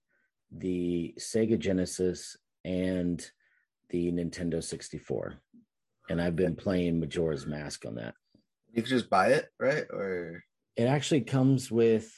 [0.50, 3.24] the Sega Genesis, and
[3.90, 5.34] the Nintendo 64.
[6.08, 8.14] And I've been playing Majora's Mask on that.
[8.72, 9.84] You could just buy it, right?
[9.90, 10.42] Or
[10.76, 12.12] It actually comes with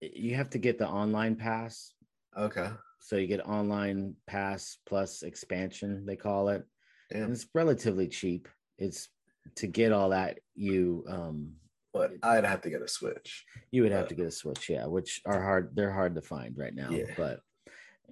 [0.00, 1.92] you have to get the online pass.
[2.36, 6.64] okay, So you get online pass plus expansion, they call it.
[7.10, 8.48] And it's relatively cheap.
[8.78, 9.08] It's
[9.56, 11.54] to get all that you um
[11.92, 13.44] But I'd have to get a Switch.
[13.70, 15.74] You would have Uh, to get a Switch, yeah, which are hard.
[15.74, 16.90] They're hard to find right now.
[16.90, 17.12] Yeah.
[17.16, 17.40] But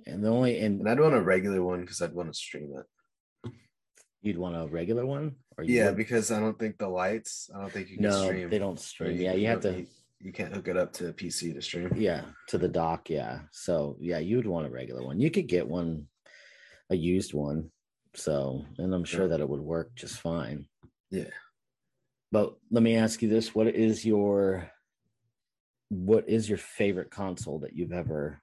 [0.07, 2.72] and the only and And I'd want a regular one because I'd want to stream
[2.76, 3.53] it.
[4.20, 7.49] you'd want a regular one, or you Yeah, would- because I don't think the lights.
[7.55, 8.51] I don't think you can no, stream.
[8.51, 9.16] they don't stream.
[9.20, 9.78] Yeah, you have to.
[9.80, 9.86] You,
[10.20, 11.93] you can't hook it up to a PC to stream.
[11.97, 13.09] Yeah, to the dock.
[13.11, 15.20] Yeah, so yeah, you would want a regular one.
[15.20, 16.09] You could get one,
[16.91, 17.70] a used one.
[18.14, 19.28] So, and I'm sure Yeah.
[19.28, 20.66] that it would work just fine.
[21.11, 21.30] Yeah.
[22.30, 24.70] But let me ask you this: What is your
[25.90, 28.42] what is your favorite console that you've ever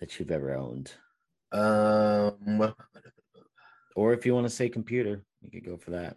[0.00, 0.92] that you've ever owned?
[1.52, 2.74] Um,
[3.96, 6.16] Or if you want to say computer, you could go for that.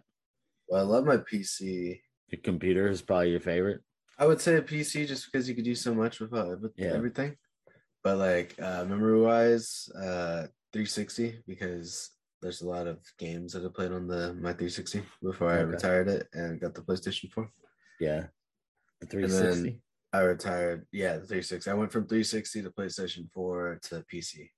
[0.68, 2.00] Well, I love my PC.
[2.28, 3.82] Your computer is probably your favorite.
[4.18, 6.72] I would say a PC just because you could do so much with, uh, with
[6.76, 6.94] Yeah.
[6.94, 7.36] everything.
[8.02, 12.10] But like uh, memory wise, uh, 360 because
[12.40, 16.08] there's a lot of games that I played on the my 360 before I retired
[16.08, 17.48] it and got the PlayStation 4.
[18.00, 18.26] Yeah.
[19.00, 19.80] The 360.
[20.12, 21.70] I retired, yeah, the 360.
[21.70, 24.50] I went from 360 to PlayStation 4 to PC.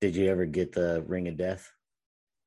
[0.00, 1.70] Did you ever get the Ring of Death?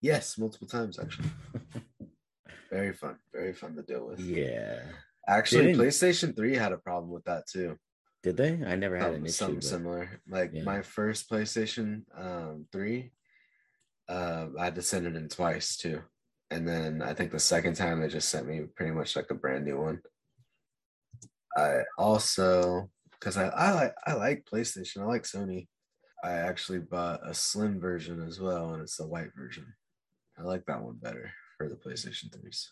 [0.01, 1.29] Yes, multiple times actually.
[2.71, 4.19] Very fun, very fun to deal with.
[4.19, 4.81] yeah.
[5.27, 7.77] Actually, Didn't- PlayStation 3 had a problem with that too.
[8.21, 8.61] Did they?
[8.65, 9.31] I never had Um, an issue.
[9.31, 10.21] something but- similar.
[10.29, 10.63] Like yeah.
[10.63, 13.11] my first PlayStation um, 3,
[14.09, 16.01] uh, I had to send it in twice too.
[16.51, 19.35] And then I think the second time they just sent me pretty much like a
[19.35, 20.01] brand new one.
[21.55, 25.67] I also because I, I like I like PlayStation, I like Sony.
[26.23, 29.65] I actually bought a slim version as well, and it's the white version.
[30.37, 32.67] I like that one better for the PlayStation 3s.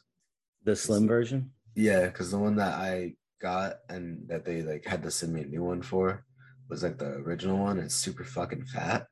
[0.63, 1.51] The slim version?
[1.75, 5.41] Yeah, because the one that I got and that they like had to send me
[5.41, 6.25] a new one for
[6.69, 7.79] was like the original one.
[7.79, 9.07] It's super fucking fat,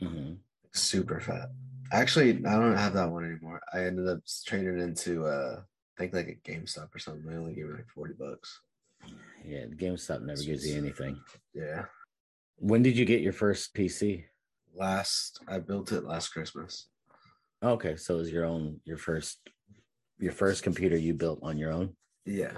[0.00, 0.34] hmm
[0.72, 1.50] super fat.
[1.92, 3.60] Actually, I don't have that one anymore.
[3.72, 7.24] I ended up trading it into uh, I think like a GameStop or something.
[7.24, 8.60] They only gave me like forty bucks.
[9.44, 11.20] Yeah, GameStop never gives you anything.
[11.54, 11.84] Yeah,
[12.56, 14.24] When did you get your first PC?
[14.74, 16.88] last I built it last Christmas.
[17.62, 19.40] Okay, so it was your own your first
[20.20, 21.96] your first computer you built on your own.
[22.26, 22.52] Yeah.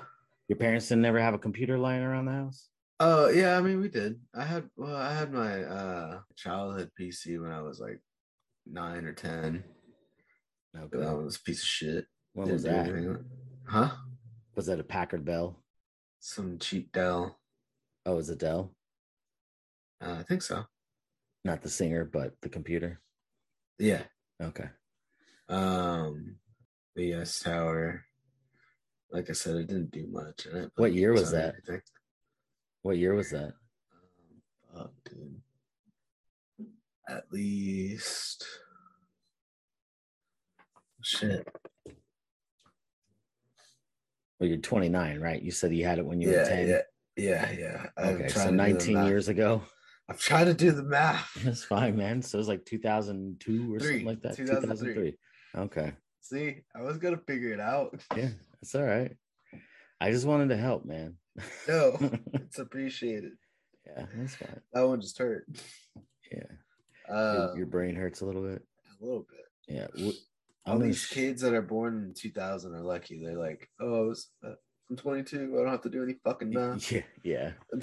[0.49, 2.69] Your parents didn't never have a computer lying around the house?
[2.99, 4.21] Oh yeah, I mean we did.
[4.35, 8.01] I had well, I had my uh childhood PC when I was like
[8.67, 9.65] nine or ten.
[10.77, 10.99] Okay.
[10.99, 12.07] That was a piece of shit.
[12.33, 12.87] When was that?
[12.87, 13.25] anything.
[13.67, 13.91] Huh?
[14.55, 15.57] Was that a Packard Bell?
[16.21, 17.39] Some cheap Dell.
[18.07, 18.75] Oh, it was a Dell?
[20.01, 20.65] Uh, I think so.
[21.45, 23.01] Not the singer, but the computer.
[23.79, 24.03] Yeah.
[24.43, 24.69] Okay.
[25.49, 26.37] Um,
[26.97, 28.05] BS Tower.
[29.11, 30.47] Like I said, it didn't do much.
[30.77, 31.55] What year was that?
[32.83, 33.53] What year was that?
[33.93, 35.41] Um, fuck, dude.
[37.11, 38.47] At least.
[41.03, 41.47] Shit.
[44.39, 45.43] Well, you're 29, right?
[45.43, 46.69] You said you had it when you were 10.
[46.69, 46.81] yeah,
[47.17, 47.87] yeah, yeah.
[47.97, 49.63] I'm Okay, so to do the 19 years ago.
[50.09, 51.31] I'm trying to do the math.
[51.45, 52.23] That's fine, man.
[52.23, 54.37] So it was like 2002 or Three, something like that.
[54.37, 54.95] 2003.
[55.57, 55.63] 2003.
[55.63, 55.93] Okay.
[56.21, 58.01] See, I was gonna figure it out.
[58.17, 58.29] Yeah,
[58.61, 59.17] that's all right.
[60.01, 61.17] I just wanted to help, man.
[61.69, 61.97] No,
[62.35, 63.33] it's appreciated.
[63.87, 64.61] yeah, that's fine.
[64.73, 65.47] That one just hurt.
[66.33, 66.45] Yeah.
[67.11, 68.63] Uh, your, your brain hurts a little bit.
[69.01, 69.47] a little bit.
[69.69, 70.13] Yeah.
[70.67, 73.23] All these sh- kids that are born in 2000 are lucky.
[73.25, 74.53] They're like, oh, I was, uh,
[74.91, 75.53] I'm 22.
[75.55, 76.91] I don't have to do any fucking math.
[76.93, 77.53] Yeah, yeah.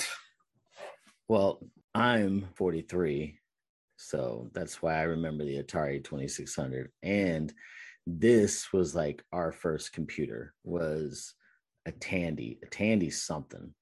[1.30, 1.60] Well,
[1.94, 3.38] I'm 43,
[3.98, 6.90] so that's why I remember the Atari 2600.
[7.04, 7.54] And
[8.06, 11.34] this was like our first computer was
[11.86, 12.60] a Tandy.
[12.64, 13.74] A Tandy something.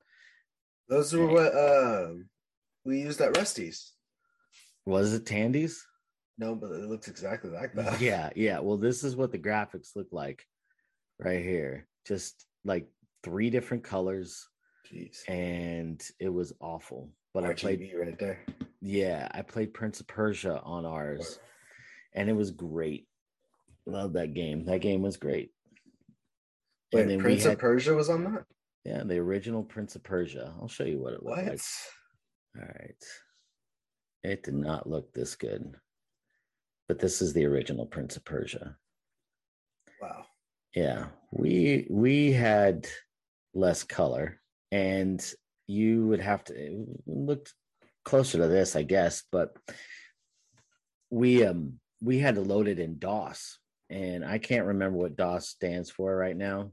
[0.89, 2.29] Those were what um
[2.83, 3.93] we used at Rusty's.
[4.85, 5.85] Was it Tandy's?
[6.37, 7.99] No, but it looks exactly like that.
[8.01, 8.59] Yeah, yeah.
[8.59, 10.45] Well, this is what the graphics look like
[11.19, 11.87] right here.
[12.05, 12.87] Just like
[13.23, 14.47] three different colors,
[14.91, 15.27] Jeez.
[15.27, 17.09] and it was awful.
[17.33, 18.45] But I played RGB right there.
[18.81, 21.39] Yeah, I played Prince of Persia on ours,
[22.13, 23.07] and it was great.
[23.85, 24.65] Love that game.
[24.65, 25.51] That game was great.
[26.93, 28.45] Wait, Prince had, of Persia was on that?
[28.85, 30.53] yeah, the original Prince of Persia.
[30.61, 31.37] I'll show you what it was.
[31.37, 31.45] What?
[31.45, 31.61] like.
[32.57, 33.03] All right,
[34.25, 35.75] it did not look this good,
[36.87, 38.75] but this is the original Prince of Persia.
[40.01, 40.25] Wow.
[40.75, 42.87] Yeah, we we had
[43.53, 45.23] less color, and
[45.67, 47.49] you would have to look
[48.03, 49.55] closer to this, I guess, but
[51.09, 53.59] we um we had to load it in DOS,
[53.89, 56.71] and I can't remember what DOS stands for right now.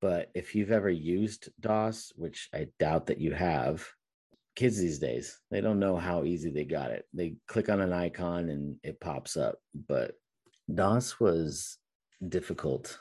[0.00, 3.86] But if you've ever used DOS, which I doubt that you have,
[4.56, 7.04] kids these days they don't know how easy they got it.
[7.12, 9.56] They click on an icon and it pops up,
[9.88, 10.12] but
[10.72, 11.78] DOS was
[12.28, 12.98] difficult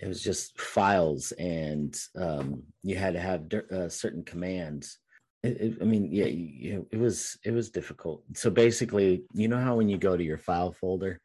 [0.00, 4.98] it was just files and um, you had to have uh, certain commands
[5.42, 9.46] it, it- i mean yeah you, you- it was it was difficult so basically you
[9.48, 11.20] know how when you go to your file folder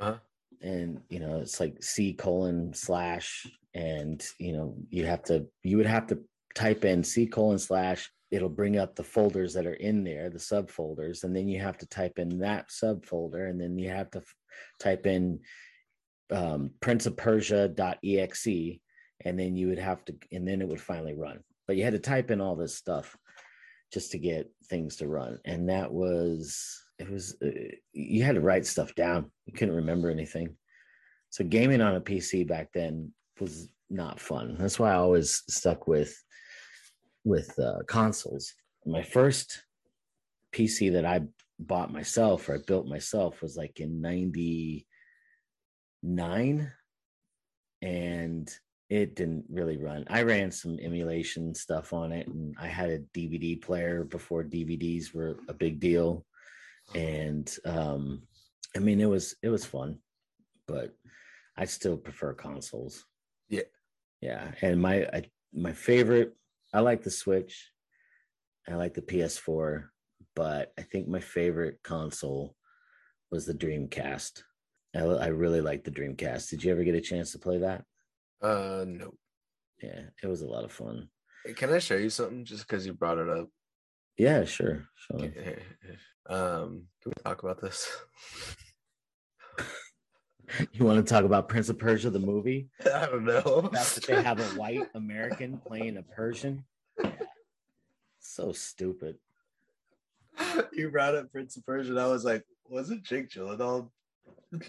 [0.00, 0.16] Uh-huh.
[0.62, 5.76] and you know it's like c colon slash and you know you have to you
[5.76, 6.18] would have to
[6.54, 10.38] type in c colon slash it'll bring up the folders that are in there the
[10.38, 14.18] subfolders and then you have to type in that subfolder and then you have to
[14.18, 14.34] f-
[14.78, 15.40] type in
[16.30, 18.46] um, Prince of Persia.exe,
[19.24, 21.40] and then you would have to, and then it would finally run.
[21.66, 23.16] but you had to type in all this stuff
[23.92, 27.50] just to get things to run, and that was it was uh,
[27.92, 29.30] you had to write stuff down.
[29.46, 30.56] You couldn't remember anything.
[31.30, 34.56] So gaming on a PC back then was not fun.
[34.58, 36.14] That's why I always stuck with
[37.28, 38.54] with uh, consoles.
[38.86, 39.64] My first
[40.52, 41.20] PC that I
[41.60, 46.72] bought myself or I built myself was like in 99
[47.82, 48.58] and
[48.88, 50.06] it didn't really run.
[50.08, 55.14] I ran some emulation stuff on it and I had a DVD player before DVDs
[55.14, 56.24] were a big deal
[56.94, 58.22] and um
[58.74, 59.98] I mean it was it was fun
[60.66, 60.94] but
[61.58, 63.04] I still prefer consoles.
[63.48, 63.64] Yeah.
[64.20, 66.34] Yeah, and my I, my favorite
[66.72, 67.70] I like the Switch.
[68.68, 69.84] I like the PS4,
[70.36, 72.54] but I think my favorite console
[73.30, 74.42] was the Dreamcast.
[74.94, 76.50] I, I really like the Dreamcast.
[76.50, 77.84] Did you ever get a chance to play that?
[78.42, 79.12] Uh, no.
[79.82, 81.08] Yeah, it was a lot of fun.
[81.44, 83.48] Hey, Can I show you something just because you brought it up?
[84.16, 84.88] Yeah, sure.
[84.96, 85.32] sure.
[86.30, 87.90] Um, can we talk about this?
[90.72, 92.68] You want to talk about Prince of Persia, the movie?
[92.94, 93.68] I don't know.
[93.72, 96.64] That's that they have a white American playing a Persian.
[98.20, 99.16] So stupid.
[100.72, 101.90] you brought up Prince of Persia.
[101.90, 103.90] and I was like, was it Jake Gyllenhaal,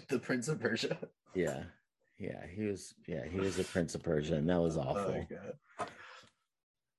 [0.08, 0.96] the Prince of Persia?
[1.34, 1.62] Yeah,
[2.18, 2.94] yeah, he was.
[3.06, 5.26] Yeah, he was the Prince of Persia, and that was Oh awful.
[5.78, 5.88] god.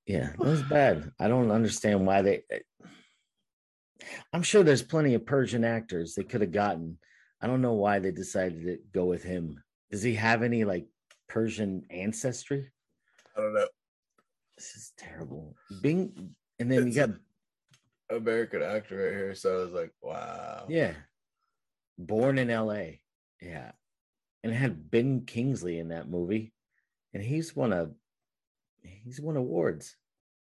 [0.07, 1.11] Yeah, that was bad.
[1.19, 2.43] I don't understand why they.
[4.33, 6.97] I'm sure there's plenty of Persian actors they could have gotten.
[7.41, 9.63] I don't know why they decided to go with him.
[9.89, 10.87] Does he have any like
[11.27, 12.69] Persian ancestry?
[13.35, 13.67] I don't know.
[14.57, 15.55] This is terrible.
[15.81, 17.09] Bing, and then you It's got
[18.15, 19.35] American actor right here.
[19.35, 20.65] So I was like, wow.
[20.69, 20.93] yeah,
[21.97, 23.01] born in L.A.
[23.41, 23.71] Yeah,
[24.43, 26.53] and it had Ben Kingsley in that movie,
[27.13, 27.89] and he's won a
[28.83, 29.95] he's won awards.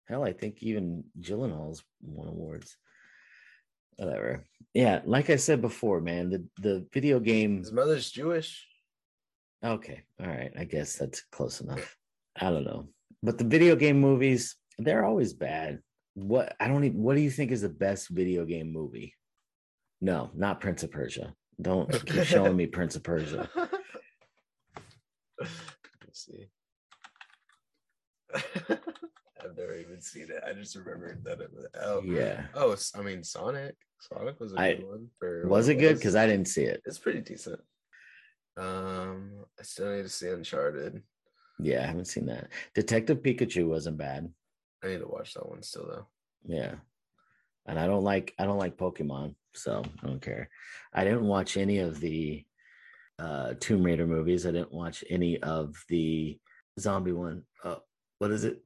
[0.07, 2.77] Hell, I think even Gyllenhaal's won awards.
[3.97, 4.43] Whatever.
[4.79, 7.57] Yeah, like I said before, man, the the video game.
[7.57, 8.65] His mother's Jewish.
[9.61, 10.53] Okay, all right.
[10.57, 11.97] I guess that's close enough.
[12.37, 12.87] I don't know,
[13.21, 15.79] but the video game movies they're always bad.
[16.13, 17.03] What I don't even.
[17.03, 19.15] What do you think is the best video game movie?
[19.99, 21.33] No, not Prince of Persia.
[21.61, 23.49] Don't keep showing me Prince of Persia.
[23.55, 23.69] Let
[25.41, 26.47] me see.
[29.49, 30.43] I've never even seen it.
[30.47, 33.75] I just remembered that it was oh Yeah, oh I mean Sonic.
[33.99, 35.07] Sonic was a I- good one.
[35.19, 35.95] For was it good?
[35.97, 36.81] Because I didn't see it.
[36.85, 37.59] it's pretty decent.
[38.57, 41.01] Um, I still need to see Uncharted.
[41.59, 42.49] Yeah, I haven't seen that.
[42.75, 44.31] Detective Pikachu wasn't bad.
[44.83, 46.07] I need to watch that one still though.
[46.45, 46.75] Yeah.
[47.65, 50.49] And I don't like I don't like Pokemon, so I don't care.
[50.93, 52.45] I didn't watch any of the
[53.17, 54.45] uh Tomb Raider movies.
[54.45, 56.39] I didn't watch any of the
[56.79, 57.43] zombie one.
[57.63, 57.75] Uh
[58.19, 58.61] what is it?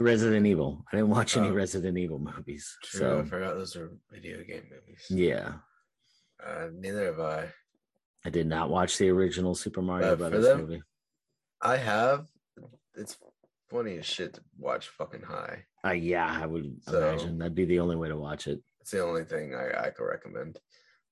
[0.00, 0.84] Resident Evil.
[0.92, 1.52] I didn't watch any Oh.
[1.52, 2.76] Resident Evil movies.
[2.84, 5.04] True, So I forgot those are video game movies.
[5.10, 5.54] yeah.
[6.44, 7.52] Uh, neither have I.
[8.24, 10.82] I did not watch the original Super Mario But Brothers them- movie.
[11.62, 12.26] I have.
[12.94, 13.16] It's
[13.70, 15.64] funny as shit to watch fucking high.
[15.84, 18.62] Uh, yeah, I would So- imagine that'd be the only way to watch it.
[18.80, 20.58] It's the only thing I, I could recommend.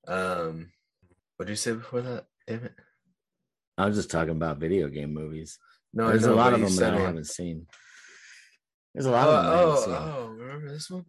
[0.06, 0.72] Um,
[1.36, 2.26] what did you say before that?
[2.46, 2.72] Damn it.
[3.76, 5.58] I was just talking about video game movies.
[5.92, 7.66] No, There's a lot of them that I haven't seen.
[8.98, 11.04] There's a lot Oh, of them oh, oh, remember this one?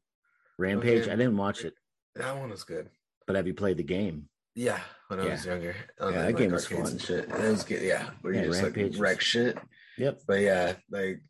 [0.59, 1.03] Rampage.
[1.03, 1.11] okay.
[1.11, 1.73] I didn't watch it,
[2.15, 2.87] That one was good.
[3.25, 4.29] but have you played the game?
[4.53, 5.31] Yeah, when I Yeah.
[5.31, 5.75] was younger.
[5.99, 6.99] Yeah, that game was fun.
[6.99, 7.25] shit.
[7.27, 7.81] It was good.
[7.81, 9.57] Yeah, where Yeah, you just Rampage like was- wreck shit.
[9.97, 10.21] Yep.
[10.27, 11.21] But yeah, like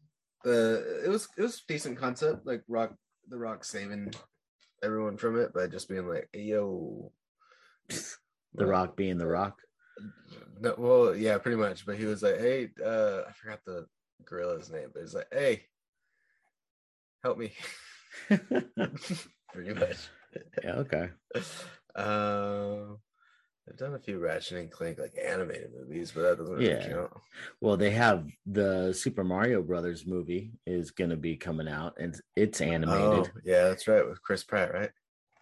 [0.44, 2.46] the it was it was decent concept.
[2.46, 2.94] Like Rock,
[3.30, 4.12] the Rock saving
[4.84, 7.14] everyone from it by just being like, hey, "Yo."
[8.56, 9.62] The Rock being the Rock.
[10.60, 11.86] No, well, yeah, pretty much.
[11.86, 13.86] But he was like, "Hey, uh, I forgot the
[14.26, 15.66] gorilla's name, but he's like, hey,
[17.24, 17.52] help me."
[18.28, 19.98] pretty much.
[20.64, 20.76] yeah.
[20.76, 21.10] Okay.
[21.96, 22.98] Um,
[23.68, 26.88] I've done a few Ratchet and Clank like animated movies, but that doesn't really Yeah.
[26.88, 27.12] count.
[27.62, 32.20] Well, they have the Super Mario Brothers movie is going to be coming out, and
[32.36, 33.32] it's animated.
[33.36, 34.92] Oh, yeah, that's right with Chris Pratt, right?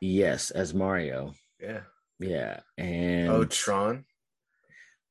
[0.01, 1.33] Yes, as Mario.
[1.59, 1.81] Yeah.
[2.19, 4.03] Yeah, and oh, Tron.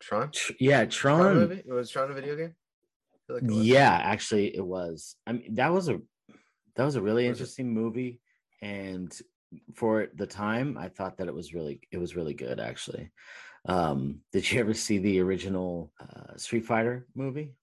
[0.00, 0.30] Tron.
[0.32, 1.34] Tr- yeah, Tron Tron.
[1.36, 1.62] movie?
[1.66, 2.54] Was Tron a video game?
[3.28, 5.16] Like yeah, actually, it was.
[5.26, 6.00] I mean, that was a
[6.76, 8.20] that was a really interesting movie,
[8.62, 9.12] and
[9.74, 12.60] for the time, I thought that it was really it was really good.
[12.60, 13.10] Actually,
[13.66, 17.54] um, did you ever see the original uh, Street Fighter movie?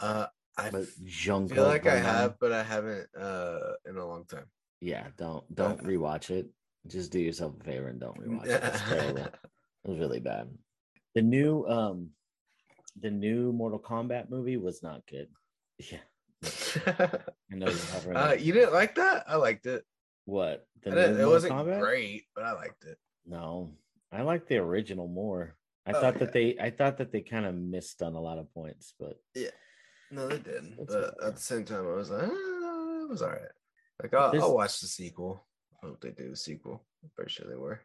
[0.00, 4.46] Uh, I But feel like I have, but I haven't uh in a long time.
[4.80, 6.48] Yeah, don't don't Uh, rewatch it.
[6.86, 8.62] Just do yourself a favor and don't rewatch it.
[8.64, 9.26] It's terrible.
[9.84, 10.48] It was really bad.
[11.14, 12.10] The new um
[13.00, 15.28] the new Mortal Kombat movie was not good.
[15.78, 16.04] Yeah.
[16.86, 19.24] I know you have uh, you didn't like that?
[19.28, 19.84] I liked it.
[20.24, 21.80] what the I didn't- new it Mortal wasn't Kombat?
[21.80, 22.98] great, but I liked it.
[23.26, 23.72] No,
[24.12, 25.56] I like the original more.
[25.86, 26.18] I Oh, thought yeah.
[26.20, 29.16] that they, I thought that they kind of missed on a lot of points, but
[29.34, 29.48] yeah,
[30.10, 30.76] No, they didn't.
[30.78, 33.40] That's But at the same time, I was like, ah, it was all right.
[34.02, 35.46] Like, I'll, There's- I'll watch the sequel.
[35.82, 36.84] I hope they do a sequel.
[37.02, 37.80] I'm pretty sure they were.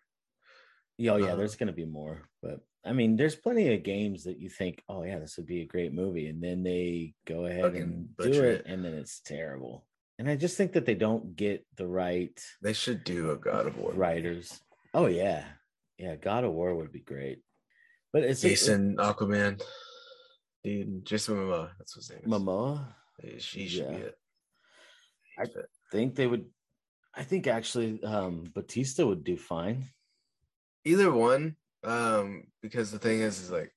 [0.97, 2.29] Yeah, oh, yeah, Uh, there's gonna be more.
[2.41, 5.61] But I mean, there's plenty of games that you think, oh yeah, this would be
[5.61, 8.63] a great movie, and then they go ahead and do it, it.
[8.67, 9.85] and then it's terrible.
[10.17, 13.65] And I just think that they don't get the right They should do a God
[13.67, 13.91] of War.
[13.91, 14.61] writers.
[14.93, 15.43] Oh yeah,
[15.97, 17.39] yeah, God of War would be great.
[18.13, 19.61] But it's Jason Aquaman.
[20.63, 21.71] Dude, Jason Momoa.
[21.77, 22.21] That's his name.
[22.23, 22.31] is.
[22.31, 22.93] Momoa.
[23.21, 23.97] He she should Yeah.
[23.97, 24.15] be it.
[25.37, 25.45] I
[25.91, 26.45] think they would.
[27.13, 29.89] I think actually, um, Batista would do fine.
[30.85, 31.55] Either one.
[31.83, 33.71] Um, because the thing is, is like,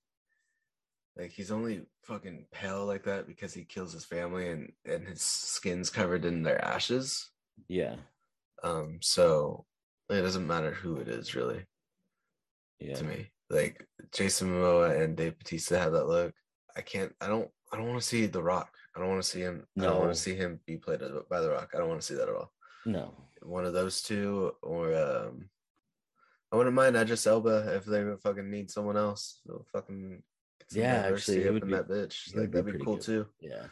[1.17, 5.21] like he's only fucking pale like that because he kills his family and and his
[5.21, 7.31] skin's covered in their ashes.
[7.69, 7.97] Yeah,
[8.63, 9.67] Um, so
[10.09, 11.67] it doesn't matter who it is really
[12.79, 12.95] yeah.
[12.95, 13.31] to me.
[13.51, 16.33] Like Jason Momoa and Dave Batista have that look.
[16.77, 17.13] I can't.
[17.21, 17.49] I don't.
[17.73, 18.73] I don't want to see The Rock.
[18.97, 19.67] I don't want to see him.
[19.77, 19.85] No.
[19.85, 21.73] I don't want to see him be played by The Rock.
[21.75, 22.53] I don't want to see that at all.
[22.87, 25.51] No, One of those two, or um,
[26.53, 29.41] I wouldn't mind Idris Elba if they would fucking need someone else.
[29.47, 30.23] They'll fucking
[30.73, 32.35] Yeah, actually, up would be- that bitch.
[32.35, 33.05] Like that'd be pretty cool good.
[33.05, 33.27] too.
[33.41, 33.67] yeah.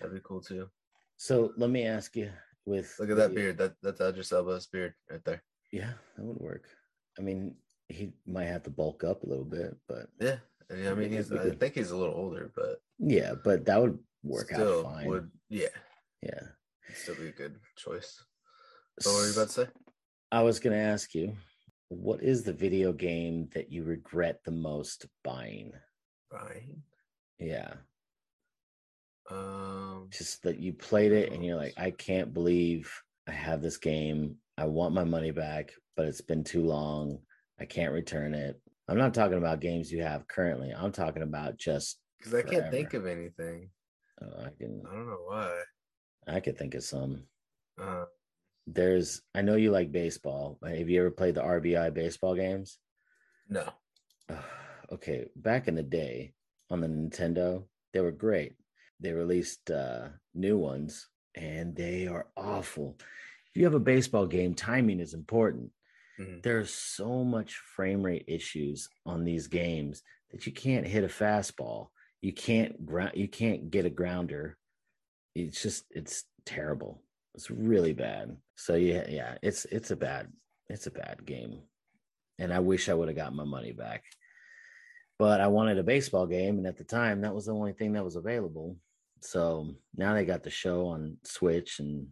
[0.00, 0.68] That'd be cool too.
[1.16, 2.30] So let me ask you.
[2.64, 3.58] With Look at that beard.
[3.58, 5.42] That that's Idris Elba's beard right there.
[5.72, 6.64] Yeah, that would work.
[7.18, 7.56] I mean,
[7.88, 10.36] he might have to bulk up a little bit, but Yeah.
[10.70, 11.32] I mean, I mean, he's.
[11.32, 15.08] I think he's a little older, but yeah, but that would work still out fine.
[15.08, 15.30] would.
[15.48, 15.68] Yeah,
[16.22, 16.40] Yeah.
[16.88, 18.22] it'd still be a good choice.
[19.00, 19.68] So what were you about to say?
[20.30, 21.36] I was going to ask you,
[21.92, 25.72] what is the video game that you regret the most buying?
[26.30, 26.82] Brian.
[27.38, 27.74] Yeah,
[29.30, 30.08] Um.
[30.10, 32.92] just that you played it and you're like, I can't believe
[33.26, 34.36] I have this game.
[34.58, 37.18] I want my money back, but it's been too long.
[37.60, 38.60] I can't return it.
[38.88, 40.70] I'm not talking about games you have currently.
[40.70, 41.98] I'm talking about just.
[42.18, 43.70] Because I can't think of anything.
[44.20, 44.82] Uh, I can.
[44.88, 45.60] I don't know why.
[46.28, 47.24] I could think of some.
[47.80, 48.04] Uh,
[48.66, 49.22] There's.
[49.34, 50.58] I know you like baseball.
[50.64, 52.78] Have you ever played the RBI baseball games?
[53.48, 53.68] no.
[54.92, 56.34] okay, back in the day
[56.70, 58.54] on the Nintendo, they were great.
[59.00, 62.96] They released uh, new ones, and they are awful.
[62.98, 65.72] If you have a baseball game, timing is important.
[66.18, 66.42] Mhm.
[66.42, 71.88] There's so much frame rate issues on these games that you can't hit a fastball.
[72.20, 73.12] You can't ground.
[73.14, 74.56] You can't get a grounder.
[75.34, 77.02] It's just it's terrible.
[77.34, 78.36] It's really bad.
[78.56, 80.28] So yeah, yeah, it's it's a bad
[80.68, 81.60] it's a bad game,
[82.38, 84.04] and I wish I would have got my money back.
[85.18, 87.92] But I wanted a baseball game, and at the time, that was the only thing
[87.92, 88.76] that was available.
[89.20, 92.08] So now they got the show on Switch, and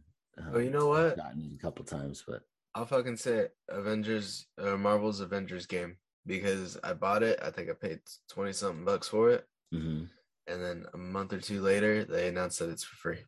[0.54, 1.16] Oh, you know I've what?
[1.16, 2.42] Gotten it a couple times, but
[2.74, 3.56] I'll fucking say it.
[3.68, 5.96] Avengers, uh, Marvel's Avengers game
[6.26, 7.38] because I bought it.
[7.42, 8.00] I think I paid
[8.30, 10.08] twenty something bucks for it, mhm.
[10.46, 13.24] and then a month or two later, they announced that it's for free.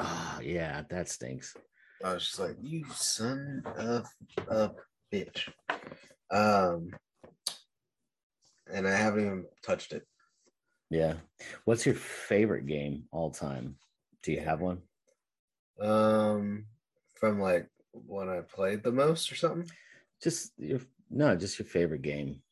[0.00, 1.56] Ah, yeah, that stinks.
[2.04, 4.06] I was just like, "You son of
[4.48, 4.70] a
[5.12, 5.48] bitch,"
[6.30, 6.90] um,
[8.72, 10.06] and I haven't even touched it.
[10.90, 11.14] Yeah.
[11.64, 13.76] What's your favorite game all time?
[14.22, 14.82] Do you have one?
[15.80, 16.66] Um,
[17.14, 19.68] from like when I played the most or something.
[20.22, 20.80] Just your
[21.10, 22.42] no, just your favorite game.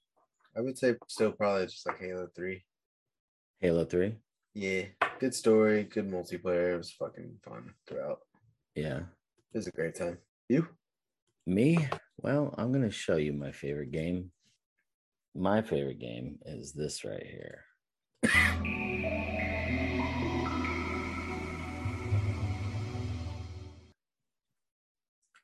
[0.57, 2.63] I would say still probably just like Halo Three.
[3.61, 4.15] Halo 3?
[4.53, 4.85] Yeah,
[5.19, 6.75] good story, good multiplayer.
[6.75, 8.19] It was fucking fun throughout.
[8.75, 9.01] Yeah.
[9.53, 10.19] It was a great time.
[10.49, 10.69] You?
[11.47, 11.89] Me?
[12.19, 14.31] Well, I'm going to show you my favorite game.
[15.35, 17.65] My favorite game is this right here.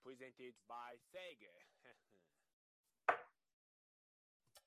[0.05, 1.53] Presented by Sega.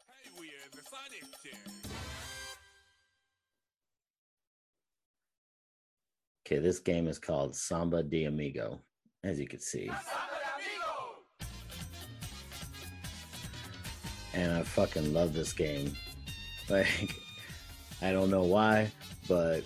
[0.08, 1.24] hey, we are the Sonic
[6.46, 8.80] Okay, this game is called Samba de Amigo,
[9.24, 9.90] as you can see.
[14.36, 15.94] And I fucking love this game.
[16.68, 17.14] Like,
[18.02, 18.90] I don't know why,
[19.28, 19.62] but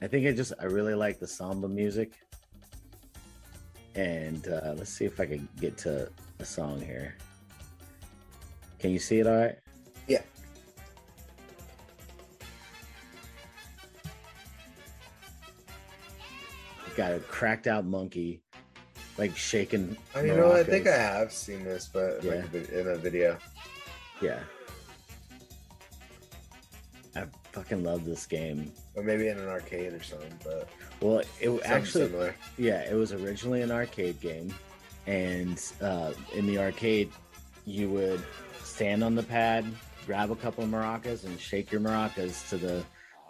[0.00, 2.14] I think I just, I really like the samba music.
[3.94, 7.18] And uh, let's see if I can get to a song here.
[8.78, 9.58] Can you see it all right?
[10.08, 10.22] Yeah.
[17.00, 18.42] Got a cracked out monkey,
[19.16, 19.96] like shaking.
[20.14, 22.42] You know, I think I have seen this, but Yeah.
[22.52, 23.38] like in a video.
[24.20, 24.40] Yeah.
[27.16, 28.70] I fucking love this game.
[28.96, 30.38] or maybe in an arcade or something.
[30.44, 30.68] But
[31.00, 32.34] Well, it actually similar.
[32.58, 34.54] Yeah, it was originally an arcade game,
[35.06, 37.10] and uh, in the arcade,
[37.64, 38.22] you would
[38.62, 39.64] stand on the pad,
[40.04, 42.84] grab a couple of maracas, and shake your maracas to the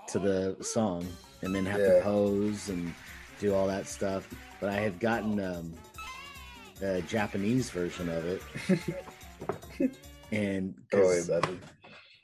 [0.08, 1.06] to the song,
[1.42, 2.92] and then have to pose and
[3.40, 4.28] do all that stuff.
[4.60, 5.72] But I had gotten um,
[6.82, 8.42] a Japanese version of it,
[10.32, 11.60] and I can only 'cause- imagine.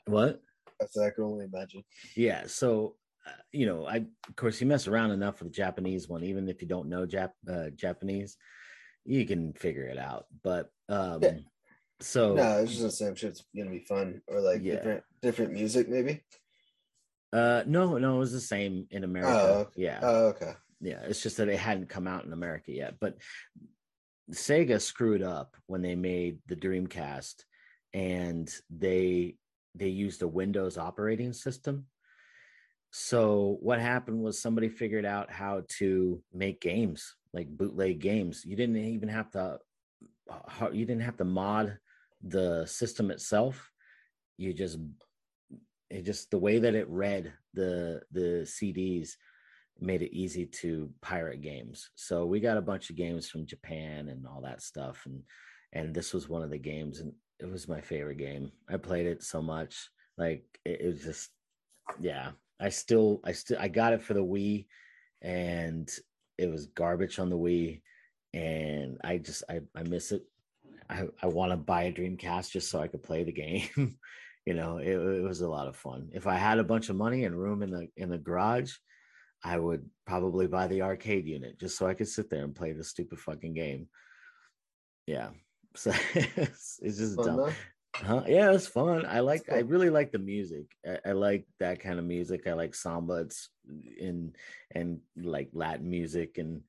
[0.05, 0.41] what?
[0.79, 1.83] That's I can only imagine.
[2.15, 2.95] Yeah, so
[3.25, 3.97] uh, you know, I
[4.29, 7.07] of course you mess around enough with the Japanese one, even if you don't know
[7.07, 8.37] Jap uh, Japanese,
[9.03, 10.25] you can figure it out.
[10.43, 11.37] But um, Yeah.
[11.99, 13.31] so no, it's just the same shit.
[13.31, 14.75] It's gonna be fun or like Yeah.
[14.75, 16.21] different different music maybe.
[17.33, 19.41] uh, no, no, it was the same in America.
[19.43, 19.71] Oh, okay.
[19.81, 20.53] Yeah, Oh, okay.
[20.81, 20.99] Yeah.
[21.03, 22.95] It's just that it hadn't come out in America yet.
[22.99, 23.17] But
[24.31, 27.43] Sega screwed up when they made the Dreamcast,
[27.93, 29.35] and they
[29.75, 31.85] they used a Windows operating system.
[32.91, 38.43] So what happened was somebody figured out how to make games like bootleg games.
[38.45, 39.59] You didn't even have to
[40.71, 41.77] you didn't have to mod
[42.21, 43.71] the system itself.
[44.37, 44.77] You just
[45.89, 49.11] it just the way that it read the the CDs
[49.79, 51.89] made it easy to pirate games.
[51.95, 55.21] So we got a bunch of games from Japan and all that stuff and
[55.73, 58.51] and this was one of the games and it was my favorite game.
[58.69, 59.89] I played it so much.
[60.17, 61.29] Like it, it was just
[61.99, 62.31] yeah.
[62.59, 64.65] I still I still I got it for the Wii
[65.21, 65.89] and
[66.37, 67.81] it was garbage on the Wii
[68.33, 70.23] and I just I, I miss it.
[70.89, 73.97] I, I want to buy a Dreamcast just so I could play the game.
[74.45, 76.09] you know, it, it was a lot of fun.
[76.13, 78.73] If I had a bunch of money and room in the in the garage,
[79.47, 82.73] I would probably buy the arcade unit just so I could sit there and play
[82.73, 83.87] the stupid fucking game.
[85.05, 85.29] Yeah.
[85.75, 87.53] So it's, it's just Fun dumb.
[87.95, 88.23] Huh?
[88.25, 89.05] Yeah, it's fun.
[89.05, 89.43] I like.
[89.51, 90.65] I really like the music.
[90.83, 92.47] I, I like that kind of music.
[92.47, 93.13] I like samba.
[93.25, 93.49] It's
[93.99, 94.33] in
[94.73, 96.63] and like Latin music, and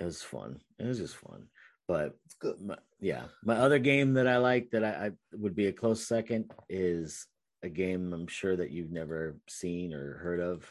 [0.00, 0.60] it was fun.
[0.78, 1.48] It was just fun.
[1.86, 2.58] But It's good.
[2.62, 6.06] my, yeah, my other game that I like that I, I would be a close
[6.06, 7.26] second is
[7.62, 10.64] a game I'm sure that you've never seen or heard of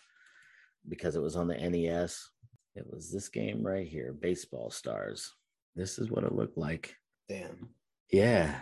[0.88, 2.30] because it was on the NES.
[2.76, 5.32] It was this game right here, Baseball Stars.
[5.76, 6.96] This is what it looked like.
[7.30, 7.70] Damn.
[8.12, 8.60] Yeah.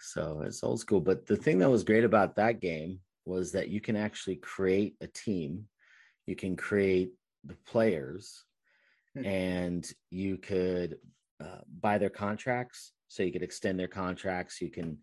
[0.00, 1.00] So it's old school.
[1.00, 4.96] But the thing that was great about that game was that you can actually create
[5.00, 5.66] a team,
[6.26, 7.12] you can create
[7.44, 8.44] the players,
[9.16, 9.24] Hmm.
[9.24, 10.98] and you could
[11.40, 12.92] uh, buy their contracts.
[13.08, 14.60] So you could extend their contracts.
[14.60, 14.98] You can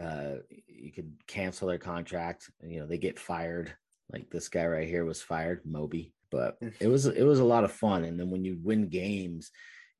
[0.00, 0.34] uh,
[0.66, 2.50] you could cancel their contract.
[2.62, 3.74] You know, they get fired.
[4.12, 6.12] Like this guy right here was fired, Moby.
[6.30, 6.68] But Hmm.
[6.80, 8.04] it was it was a lot of fun.
[8.04, 9.50] And then when you win games,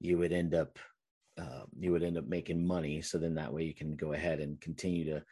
[0.00, 0.78] you would end up
[1.36, 3.00] uh, you would end up making money.
[3.02, 5.24] So then that way you can go ahead and continue to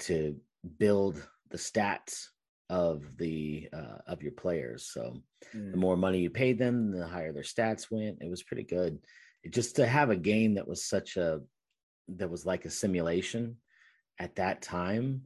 [0.00, 0.36] to
[0.78, 2.26] build the stats
[2.70, 4.90] of the uh, of your players.
[4.92, 5.80] So the Mm.
[5.80, 8.18] more money you paid them, the higher their stats went.
[8.20, 8.98] It was pretty good.
[9.42, 11.40] It, just to have a game that was such a
[12.08, 13.56] that was like a simulation
[14.18, 15.22] at that time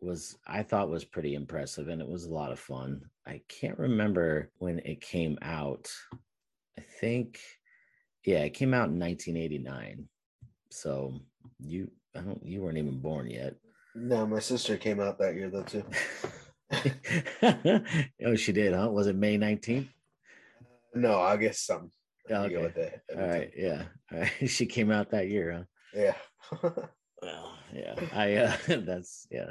[0.00, 3.02] was I thought was pretty impressive and it was a lot of fun.
[3.26, 5.90] I can't remember when it came out.
[6.78, 7.38] I think
[8.24, 10.08] yeah, it came out in 1989.
[10.70, 11.20] So
[11.58, 13.54] you I don't you weren't even born yet.
[13.94, 15.84] No, my sister came out that year though too.
[18.24, 18.90] oh, she did, huh?
[18.90, 19.88] Was it May 19th?
[20.94, 21.18] No,
[21.52, 21.90] some.
[22.28, 22.62] I forget Okay.
[22.62, 23.84] what day- All right, yeah.
[24.12, 24.32] All right.
[24.48, 25.64] She came out that year, huh?
[25.94, 26.16] Yeah.
[27.22, 27.94] Well, yeah.
[28.14, 29.50] I uh that's yeah.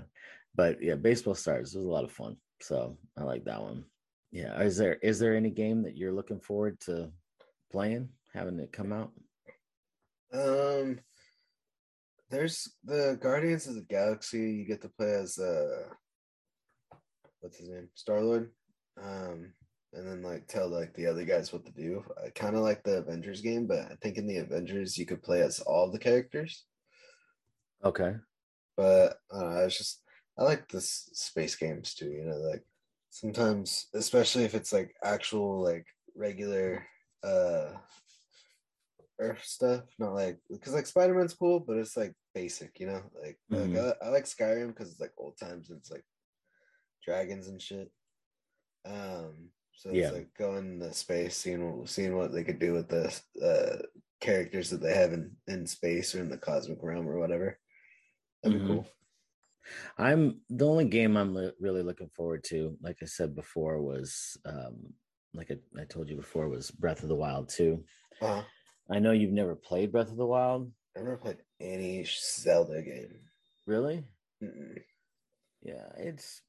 [0.55, 2.37] But yeah, baseball stars was a lot of fun.
[2.61, 3.85] So I like that one.
[4.31, 4.59] Yeah.
[4.61, 7.11] Is there is there any game that you're looking forward to
[7.71, 9.11] playing, having it come out?
[10.33, 10.99] um
[12.29, 14.51] there's the Guardians of the Galaxy.
[14.51, 15.87] You get to play as uh
[17.39, 17.89] what's his name?
[17.95, 18.51] Star Lord.
[19.01, 19.53] Um
[19.93, 22.03] and then like tell like the other guys what to do.
[22.23, 25.23] I kind of like the Avengers game, but I think in the Avengers you could
[25.23, 26.65] play as all the characters.
[27.83, 28.15] Okay.
[28.77, 30.01] but uh, was just
[30.39, 32.09] I like this space games too.
[32.09, 32.63] You know, like
[33.09, 35.85] sometimes, especially if it's like actual like
[36.15, 36.85] regular
[37.23, 37.73] uh
[39.19, 42.79] Earth stuff, not like because like Spider Man's cool, but it's like basic.
[42.79, 43.75] You know, like Mhm.
[43.75, 46.05] like I, I like Skyrim because it's like old times and it's like
[47.05, 47.91] dragons and shit.
[48.85, 50.05] Um, so Yeah.
[50.05, 53.13] it's like going to space, seeing what seeing what they could do with the
[53.45, 53.81] uh
[54.21, 57.59] characters that they have in in space or in the cosmic realm or whatever.
[58.41, 58.87] That'd be cool.
[59.97, 64.37] I'm the only game I'm li- really looking forward to, like I said before, was
[64.45, 64.93] um
[65.33, 67.83] like I, I told you before, was Breath of the Wild 2.
[68.21, 68.41] Uh,
[68.89, 70.71] I know you've never played Breath of the Wild.
[70.97, 73.19] I've never played any Zelda game.
[73.67, 74.03] Really?
[74.43, 74.79] Mm-mm.
[75.61, 76.41] Yeah, it's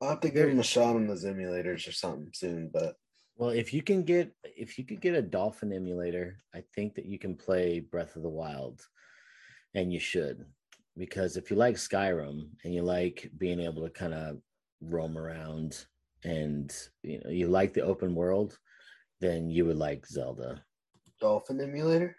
[0.00, 2.94] I'll have to give him a shot on those emulators or something soon, but
[3.36, 7.06] Well, if you can get if you could get a dolphin emulator, I think that
[7.06, 8.86] you can play Breath of the Wild,
[9.74, 10.44] and you should,
[10.98, 14.38] because if you like Skyrim and you like being able to kind of
[14.80, 15.86] roam around
[16.24, 18.58] and you know you like the open world,
[19.20, 20.62] then you would like Zelda.
[21.20, 22.16] Dolphin emulator.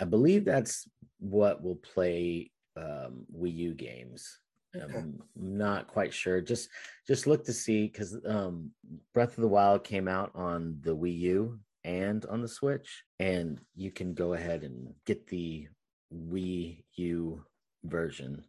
[0.00, 0.88] I believe that's
[1.18, 4.40] what will play um, Wii U games.
[4.76, 4.98] Okay.
[4.98, 6.40] I'm not quite sure.
[6.40, 6.68] Just
[7.06, 8.70] just look to see because um,
[9.14, 13.60] Breath of the Wild came out on the Wii U and on the Switch, and
[13.74, 15.68] you can go ahead and get the
[16.12, 17.44] Wii U
[17.84, 18.44] version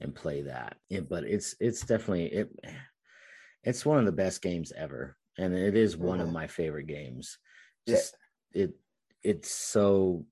[0.00, 0.78] and play that.
[0.88, 2.50] Yeah, but it's it's definitely it.
[3.62, 6.32] It's one of the best games ever, and it is one of Mhm.
[6.32, 7.38] my favorite games.
[7.86, 7.96] Yeah.
[7.96, 8.16] Just
[8.52, 8.74] it
[9.22, 10.26] it's so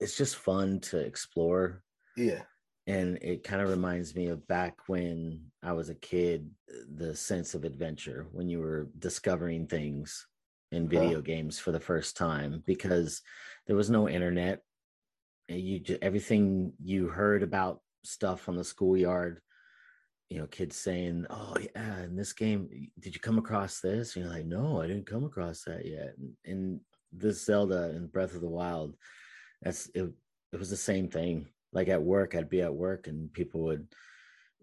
[0.00, 1.84] it's just fun to explore
[2.16, 2.44] Yeah.
[2.86, 6.50] and it kind of reminds me of back when I was a kid,
[6.88, 10.26] the sense of adventure when you were discovering things
[10.72, 13.22] in video games for the first time because
[13.66, 14.62] there was no internet.
[15.52, 19.40] And You ju- everything you heard about stuff on the schoolyard,
[20.28, 24.24] you know, kids saying, "Oh yeah, in this game, did you come across this?" And
[24.24, 26.80] you're like, "No, I didn't come across that yet." And,
[27.14, 28.96] this Zelda and Breath of the Wild,
[29.60, 30.10] that's it.
[30.52, 33.86] It was the same thing like at work i'd be at work and people would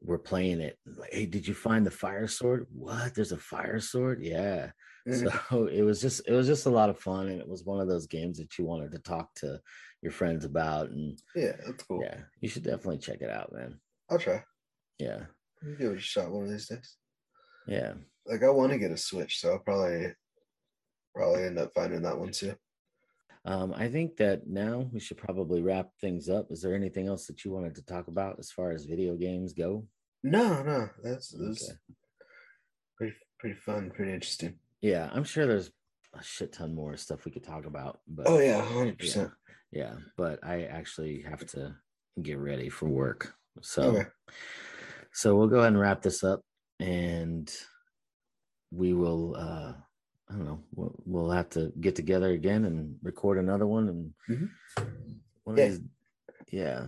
[0.02, 3.80] were playing it like hey did you find the fire sword what there's a fire
[3.80, 4.72] sword yeah.
[5.14, 7.80] So it was just it was just a lot of fun and it was one
[7.80, 9.60] of those games that you wanted to talk to
[10.02, 12.02] your friends about and Yeah, that's cool.
[12.04, 13.80] yeah you should definitely check it out man
[14.10, 14.44] I'll try.
[14.98, 15.26] yeah
[15.78, 16.96] give it a shot one of these days.
[17.68, 17.94] yeah
[18.26, 20.14] Like I want to get a Switch, so I'll probably
[21.16, 22.54] probably end up finding that one too.
[23.46, 27.26] um i think that now we should probably wrap things up is there anything else
[27.26, 29.86] that you wanted to talk about as far as video games go
[30.24, 31.78] No, no, that's that's Okay.
[32.98, 34.60] pretty pretty fun, pretty interesting.
[34.82, 35.72] Yeah i'm sure there's
[36.14, 39.32] a shit ton more stuff we could talk about but Oh yeah, hundred yeah, percent.
[39.72, 41.76] yeah but i actually have to
[42.22, 44.08] get ready for work so Okay.
[45.14, 46.42] so we'll go ahead and wrap this up
[46.80, 47.52] and
[48.72, 49.74] we will uh
[50.30, 54.14] i don't know we'll, we'll have to get together again and record another one and
[54.30, 54.50] Mhm.
[55.44, 55.64] one Yeah.
[55.66, 55.82] of these
[56.52, 56.86] yeah